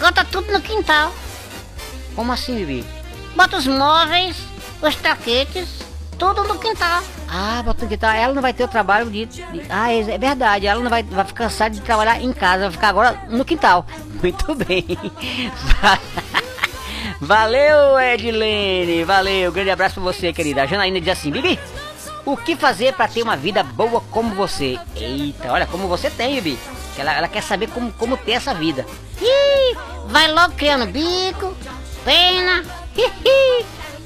Bota 0.00 0.24
tudo 0.24 0.52
no 0.52 0.60
quintal. 0.60 1.12
Como 2.14 2.32
assim, 2.32 2.56
Bibi? 2.56 2.84
Bota 3.34 3.56
os 3.56 3.66
móveis, 3.66 4.36
os 4.80 4.96
taquetes, 4.96 5.68
tudo 6.18 6.44
no 6.44 6.58
quintal. 6.58 7.02
Ah, 7.28 7.62
bota 7.64 7.86
que 7.86 7.96
tá. 7.96 8.14
Ela 8.16 8.32
não 8.32 8.40
vai 8.42 8.52
ter 8.52 8.64
o 8.64 8.68
trabalho 8.68 9.10
de. 9.10 9.26
de- 9.26 9.44
ah, 9.68 9.92
é, 9.92 10.00
é 10.00 10.18
verdade. 10.18 10.66
Ela 10.66 10.80
não 10.82 10.90
vai, 10.90 11.02
vai 11.02 11.24
ficar 11.24 11.44
cansada 11.44 11.74
de 11.74 11.80
trabalhar 11.80 12.20
em 12.22 12.32
casa. 12.32 12.64
Vai 12.64 12.72
ficar 12.72 12.88
agora 12.88 13.20
no 13.28 13.44
quintal. 13.44 13.84
Muito 14.22 14.54
bem. 14.54 14.86
Valeu, 17.20 17.98
Edilene. 17.98 19.04
Valeu. 19.04 19.50
Grande 19.52 19.70
abraço 19.70 19.94
pra 19.94 20.02
você, 20.04 20.32
querida. 20.32 20.62
A 20.62 20.66
Janaína 20.66 21.00
diz 21.00 21.10
assim: 21.10 21.30
Bibi, 21.30 21.58
o 22.24 22.36
que 22.36 22.56
fazer 22.56 22.92
pra 22.94 23.08
ter 23.08 23.22
uma 23.22 23.36
vida 23.36 23.62
boa 23.62 24.02
como 24.10 24.34
você? 24.34 24.78
Eita, 24.94 25.52
olha 25.52 25.66
como 25.66 25.88
você 25.88 26.10
tem, 26.10 26.34
Bibi. 26.36 26.58
Ela, 26.98 27.12
ela 27.12 27.28
quer 27.28 27.42
saber 27.42 27.68
como, 27.68 27.92
como 27.92 28.16
ter 28.16 28.32
essa 28.32 28.54
vida. 28.54 28.86
Ih, 29.20 29.26
vai 30.08 30.32
logo 30.32 30.54
criando 30.54 30.86
bico, 30.86 31.56
pena, 32.04 32.64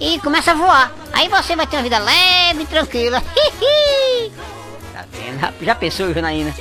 e 0.00 0.18
começa 0.20 0.52
a 0.52 0.54
voar. 0.54 0.92
Aí 1.12 1.28
você 1.28 1.54
vai 1.54 1.66
ter 1.66 1.76
uma 1.76 1.82
vida 1.82 1.98
leve 1.98 2.62
e 2.62 2.66
tranquila. 2.66 3.22
Tá 4.92 5.04
vendo? 5.12 5.64
Já 5.64 5.74
pensou, 5.74 6.12
Janaína? 6.12 6.54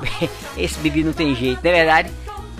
Esse 0.56 0.78
Bibi 0.78 1.04
não 1.04 1.12
tem 1.12 1.34
jeito, 1.34 1.60
não 1.62 1.70
é 1.70 1.74
verdade? 1.74 2.12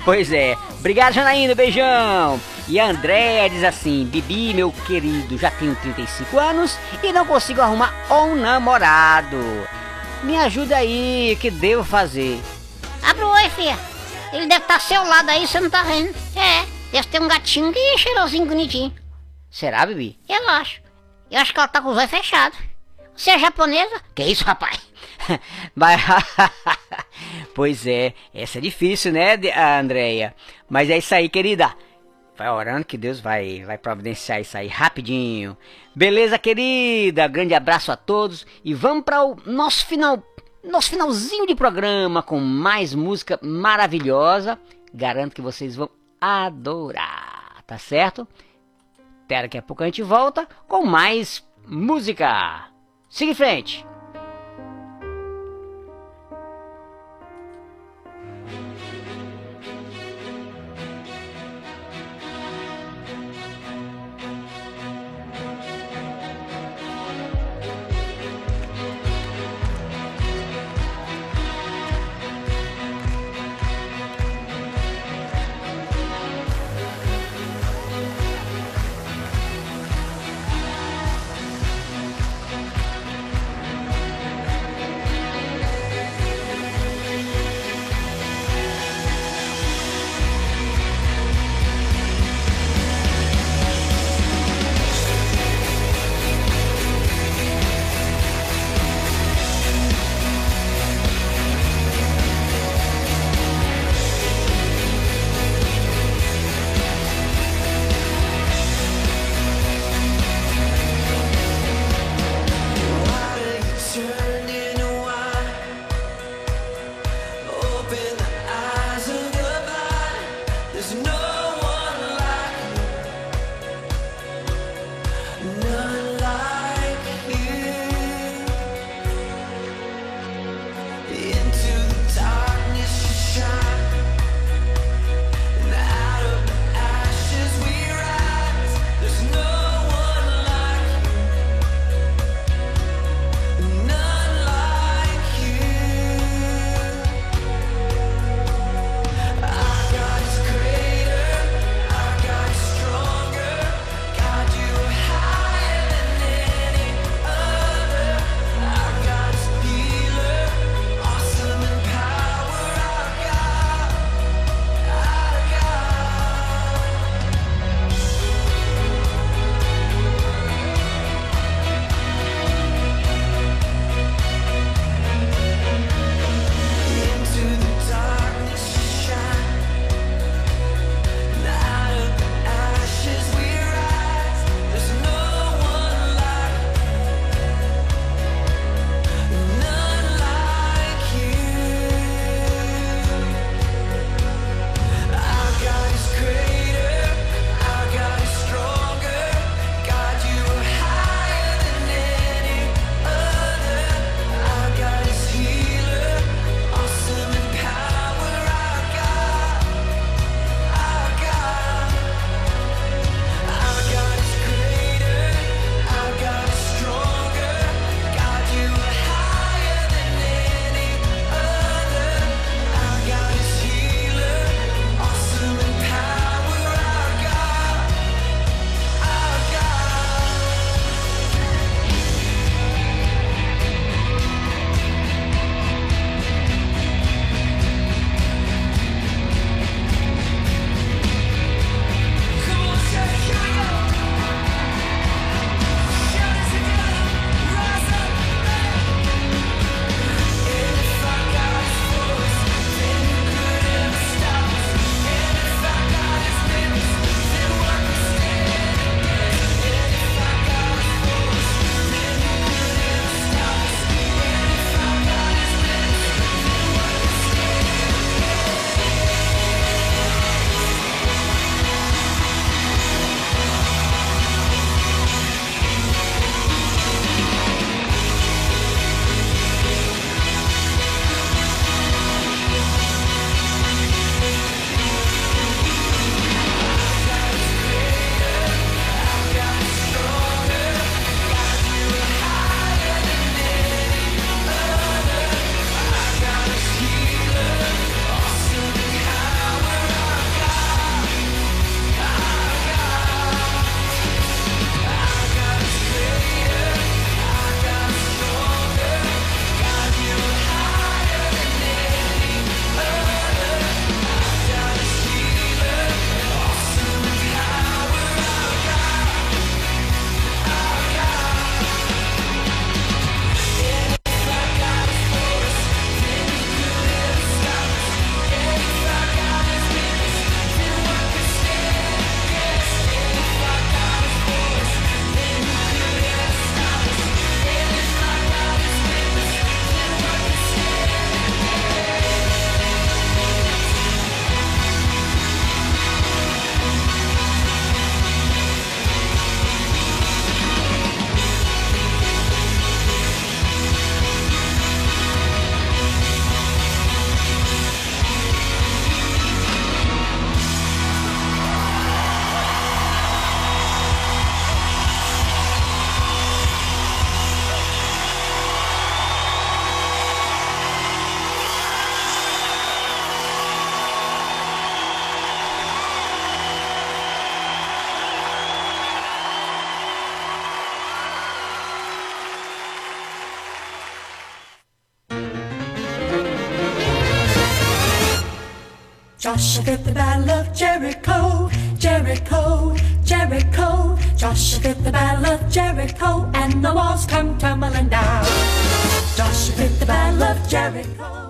Pois 0.05 0.33
é. 0.33 0.57
Obrigado, 0.79 1.15
Janaína. 1.15 1.55
Beijão. 1.55 2.41
E 2.69 2.81
a 2.81 2.87
Andréia 2.87 3.51
diz 3.51 3.63
assim: 3.63 4.05
Bibi, 4.05 4.55
meu 4.55 4.73
querido, 4.87 5.39
já 5.39 5.51
tenho 5.51 5.77
35 5.77 6.39
anos 6.39 6.79
e 7.03 7.13
não 7.13 7.27
consigo 7.27 7.61
arrumar 7.61 7.93
um 8.11 8.35
namorado. 8.35 9.39
Me 10.23 10.37
ajuda 10.37 10.77
aí, 10.77 11.35
o 11.37 11.41
que 11.41 11.51
devo 11.51 11.85
fazer? 11.85 12.41
Abre 13.03 13.25
o 13.25 13.29
oi, 13.29 13.51
filha. 13.51 13.92
Ele 14.33 14.47
deve 14.47 14.63
estar 14.63 14.75
ao 14.75 14.81
seu 14.81 15.05
lado 15.05 15.29
aí, 15.29 15.47
você 15.47 15.61
não 15.61 15.69
tá 15.69 15.83
vendo. 15.83 16.09
É, 16.35 16.67
deve 16.91 17.09
ter 17.09 17.21
um 17.21 17.29
gatinho 17.29 17.73
que 17.73 17.99
cheirosinho, 17.99 18.47
bonitinho. 18.47 18.95
Será, 19.51 19.85
Bibi? 19.85 20.19
Eu 20.29 20.49
acho. 20.49 20.81
Eu 21.31 21.39
acho 21.39 21.53
que 21.53 21.59
ela 21.59 21.69
tá 21.69 21.83
com 21.83 21.91
os 21.91 21.99
olhos 21.99 22.11
fechados. 22.11 22.59
Você 23.15 23.31
é 23.31 23.39
japonesa? 23.39 24.01
Que 24.15 24.25
isso, 24.25 24.45
rapaz? 24.45 24.81
Mas, 25.77 26.01
pois 27.55 27.87
é, 27.87 28.15
essa 28.35 28.57
é 28.57 28.61
difícil, 28.61 29.13
né, 29.13 29.39
Andréia? 29.79 30.35
Mas 30.69 30.89
é 30.89 30.97
isso 30.97 31.15
aí, 31.15 31.29
querida. 31.29 31.75
Vai 32.37 32.49
orando 32.49 32.87
que 32.87 32.97
Deus 32.97 33.21
vai, 33.21 33.63
vai 33.65 33.77
providenciar 33.77 34.41
isso 34.41 34.57
aí 34.57 34.67
rapidinho. 34.67 35.57
Beleza, 35.95 36.39
querida? 36.39 37.29
Grande 37.29 37.55
abraço 37.55 37.93
a 37.93 37.97
todos 37.97 38.47
e 38.65 38.73
vamos 38.73 39.05
para 39.05 39.23
o 39.23 39.37
nosso 39.45 39.85
final, 39.85 40.23
nosso 40.63 40.91
finalzinho 40.91 41.47
de 41.47 41.55
programa 41.55 42.23
com 42.23 42.39
mais 42.39 42.95
música 42.95 43.39
maravilhosa. 43.43 44.59
Garanto 44.95 45.35
que 45.35 45.43
vocês 45.43 45.75
vão 45.75 45.91
adorar, 46.21 47.63
tá 47.67 47.79
certo? 47.79 48.27
Até 49.25 49.43
daqui 49.43 49.59
a 49.59 49.63
pouco 49.63 49.83
a 49.83 49.87
gente 49.87 50.03
volta 50.03 50.47
com 50.69 50.85
mais 50.85 51.45
música. 51.67 52.69
Siga 53.09 53.33
em 53.33 53.35
frente. 53.35 53.92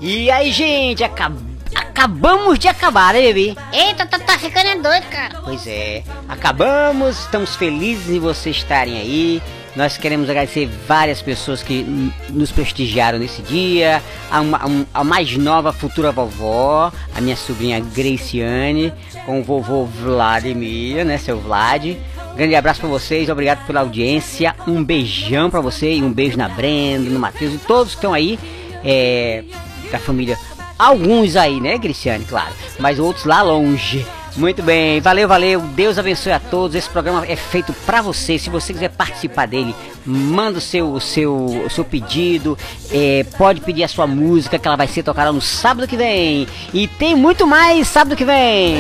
E 0.01 0.31
aí, 0.31 0.51
gente, 0.53 1.05
acab- 1.05 1.39
acabamos 1.75 2.59
de 2.59 2.69
acabar, 2.69 3.15
né, 3.15 3.21
bebê? 3.21 3.55
Eita, 3.73 4.05
tá, 4.07 4.19
tá 4.19 4.39
ficando 4.39 4.83
doido, 4.83 5.05
cara. 5.11 5.41
Pois 5.45 5.67
é, 5.67 6.03
acabamos, 6.29 7.21
estamos 7.21 7.55
felizes 7.57 8.09
em 8.11 8.19
vocês 8.19 8.57
estarem 8.57 8.99
aí. 8.99 9.43
Nós 9.75 9.97
queremos 9.97 10.29
agradecer 10.29 10.69
várias 10.87 11.23
pessoas 11.23 11.63
que 11.63 11.83
nos 12.29 12.53
prestigiaram 12.53 13.19
nesse 13.19 13.41
dia. 13.41 14.03
A, 14.31 14.41
uma- 14.41 14.59
a 14.59 14.67
um- 14.67 14.85
a 14.93 15.03
mais 15.05 15.35
nova 15.37 15.73
futura 15.73 16.13
vovó, 16.13 16.93
a 17.17 17.21
minha 17.23 17.37
sobrinha 17.37 17.81
Graciane, 17.81 18.93
com 19.25 19.41
o 19.41 19.43
vovô 19.45 19.87
Vladimir, 19.87 21.05
né, 21.07 21.17
seu 21.17 21.41
Vlad. 21.41 21.97
Grande 22.37 22.55
abraço 22.55 22.81
pra 22.81 22.89
vocês, 22.89 23.29
obrigado 23.29 23.67
pela 23.67 23.81
audiência. 23.81 24.55
Um 24.67 24.83
beijão 24.83 25.51
pra 25.51 25.61
você 25.61 25.95
e 25.95 26.03
um 26.03 26.13
beijo 26.13 26.37
na 26.39 26.49
Brenda, 26.49 27.11
no 27.11 27.19
Matheus 27.19 27.55
e 27.55 27.59
todos 27.59 27.93
que 27.93 27.99
estão 27.99 28.15
aí 28.15 28.39
é, 28.85 29.45
da 29.91 29.99
família. 29.99 30.39
Alguns 30.79 31.37
aí, 31.37 31.61
né, 31.61 31.77
Graciane, 31.79 32.25
claro, 32.25 32.53
mas 32.79 32.99
outros 32.99 33.25
lá 33.25 33.43
longe. 33.43 34.05
Muito 34.35 34.63
bem, 34.63 34.99
valeu, 35.01 35.29
valeu. 35.29 35.61
Deus 35.61 35.99
abençoe 35.99 36.33
a 36.33 36.41
todos. 36.41 36.75
Esse 36.75 36.89
programa 36.89 37.27
é 37.27 37.37
feito 37.37 37.73
pra 37.85 38.01
você. 38.01 38.39
Se 38.39 38.49
você 38.49 38.73
quiser 38.73 38.89
participar 38.89 39.47
dele, 39.47 39.75
manda 40.07 40.57
o 40.57 40.61
seu, 40.61 40.91
o 40.91 41.01
seu, 41.01 41.35
o 41.35 41.71
seu 41.71 41.85
pedido. 41.85 42.57
é, 42.91 43.27
pode 43.37 43.61
pedir 43.61 43.85
a 43.85 43.89
sua 43.89 44.07
música 44.07 44.59
que 44.59 44.67
ela 44.67 44.77
vai 44.77 44.89
ser 44.89 45.03
tocada 45.03 45.31
no 45.33 45.41
sábado 45.41 45.87
que 45.87 45.97
vem. 45.97 46.49
E 46.73 46.89
tem 46.89 47.15
muito 47.15 47.47
mais 47.47 47.87
sábado 47.89 48.17
que 48.17 48.25
vem. 48.25 48.77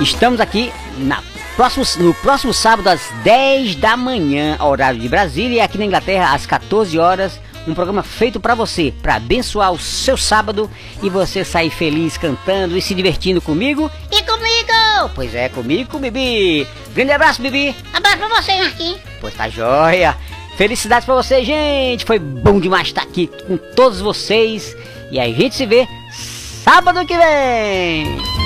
Estamos 0.00 0.40
aqui 0.40 0.70
na 0.98 1.22
próximo, 1.56 2.04
no 2.04 2.14
próximo 2.14 2.52
sábado 2.52 2.88
às 2.88 3.00
10 3.24 3.76
da 3.76 3.96
manhã, 3.96 4.58
horário 4.60 5.00
de 5.00 5.08
Brasília, 5.08 5.56
e 5.56 5.60
aqui 5.60 5.78
na 5.78 5.86
Inglaterra 5.86 6.34
às 6.34 6.44
14 6.44 6.98
horas. 6.98 7.40
Um 7.66 7.74
programa 7.74 8.02
feito 8.02 8.38
pra 8.38 8.54
você, 8.54 8.94
pra 9.02 9.16
abençoar 9.16 9.72
o 9.72 9.78
seu 9.78 10.16
sábado 10.16 10.70
e 11.02 11.10
você 11.10 11.44
sair 11.44 11.70
feliz 11.70 12.16
cantando 12.16 12.76
e 12.76 12.82
se 12.82 12.94
divertindo 12.94 13.40
comigo. 13.40 13.90
E 14.12 14.22
comigo? 14.22 15.10
Pois 15.14 15.34
é, 15.34 15.48
comigo 15.48 15.90
com 15.90 15.98
Bibi. 15.98 16.66
Grande 16.94 17.10
abraço, 17.10 17.42
Bibi. 17.42 17.74
Abraço 17.92 18.18
pra 18.18 18.28
você, 18.28 18.56
Marquinhos. 18.56 19.00
Pois 19.20 19.34
tá 19.34 19.48
joia. 19.48 20.16
Felicidades 20.56 21.06
pra 21.06 21.16
vocês, 21.16 21.44
gente. 21.44 22.04
Foi 22.04 22.20
bom 22.20 22.60
demais 22.60 22.86
estar 22.86 23.02
aqui 23.02 23.28
com 23.48 23.56
todos 23.56 24.00
vocês. 24.00 24.76
E 25.10 25.18
a 25.18 25.26
gente 25.26 25.56
se 25.56 25.66
vê 25.66 25.88
sábado 26.64 27.04
que 27.04 27.16
vem. 27.16 28.45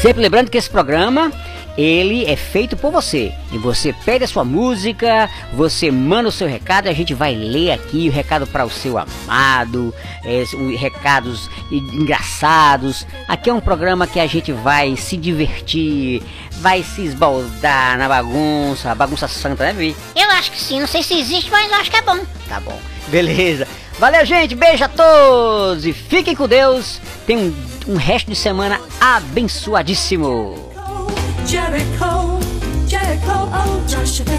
Sempre 0.00 0.22
lembrando 0.22 0.50
que 0.50 0.58
esse 0.58 0.68
programa 0.68 1.32
ele 1.76 2.24
é 2.24 2.36
feito 2.36 2.76
por 2.76 2.90
você. 2.90 3.32
E 3.52 3.58
você 3.58 3.92
pede 4.04 4.24
a 4.24 4.28
sua 4.28 4.44
música, 4.44 5.28
você 5.52 5.90
manda 5.90 6.28
o 6.28 6.32
seu 6.32 6.46
recado, 6.46 6.88
a 6.88 6.92
gente 6.92 7.14
vai 7.14 7.34
ler 7.34 7.72
aqui 7.72 8.08
o 8.08 8.12
recado 8.12 8.46
para 8.46 8.64
o 8.64 8.70
seu 8.70 8.96
amado, 8.96 9.94
é, 10.24 10.44
recados 10.76 11.50
engraçados. 11.70 13.06
Aqui 13.26 13.50
é 13.50 13.54
um 13.54 13.60
programa 13.60 14.06
que 14.06 14.20
a 14.20 14.26
gente 14.26 14.52
vai 14.52 14.96
se 14.96 15.16
divertir, 15.16 16.22
vai 16.52 16.82
se 16.82 17.02
esbaldar 17.02 17.98
na 17.98 18.08
bagunça, 18.08 18.94
bagunça 18.94 19.26
santa, 19.26 19.64
né, 19.64 19.72
Vi? 19.72 19.96
Eu 20.14 20.30
acho 20.30 20.52
que 20.52 20.60
sim, 20.60 20.80
não 20.80 20.86
sei 20.86 21.02
se 21.02 21.18
existe, 21.18 21.50
mas 21.50 21.70
eu 21.70 21.76
acho 21.78 21.90
que 21.90 21.96
é 21.96 22.02
bom. 22.02 22.18
Tá 22.48 22.60
bom. 22.60 22.78
Beleza. 23.08 23.66
Valeu, 23.98 24.24
gente. 24.24 24.54
Beijo 24.54 24.84
a 24.84 24.88
todos. 24.88 25.86
E 25.86 25.92
fiquem 25.92 26.34
com 26.34 26.48
Deus. 26.48 27.00
Tem 27.26 27.36
um, 27.36 27.54
um 27.88 27.96
resto 27.96 28.30
de 28.30 28.36
semana 28.36 28.80
abençoadíssimo. 29.00 30.72
Oh 30.76 30.94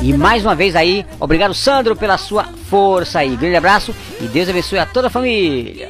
E 0.01 0.13
mais 0.13 0.45
uma 0.45 0.55
vez 0.55 0.75
aí, 0.75 1.05
obrigado 1.19 1.53
Sandro 1.53 1.95
pela 1.95 2.17
sua 2.17 2.45
força 2.69 3.19
aí. 3.19 3.35
Grande 3.35 3.55
abraço 3.55 3.95
e 4.21 4.27
Deus 4.27 4.49
abençoe 4.49 4.79
a 4.79 4.85
toda 4.85 5.07
a 5.07 5.09
família. 5.09 5.89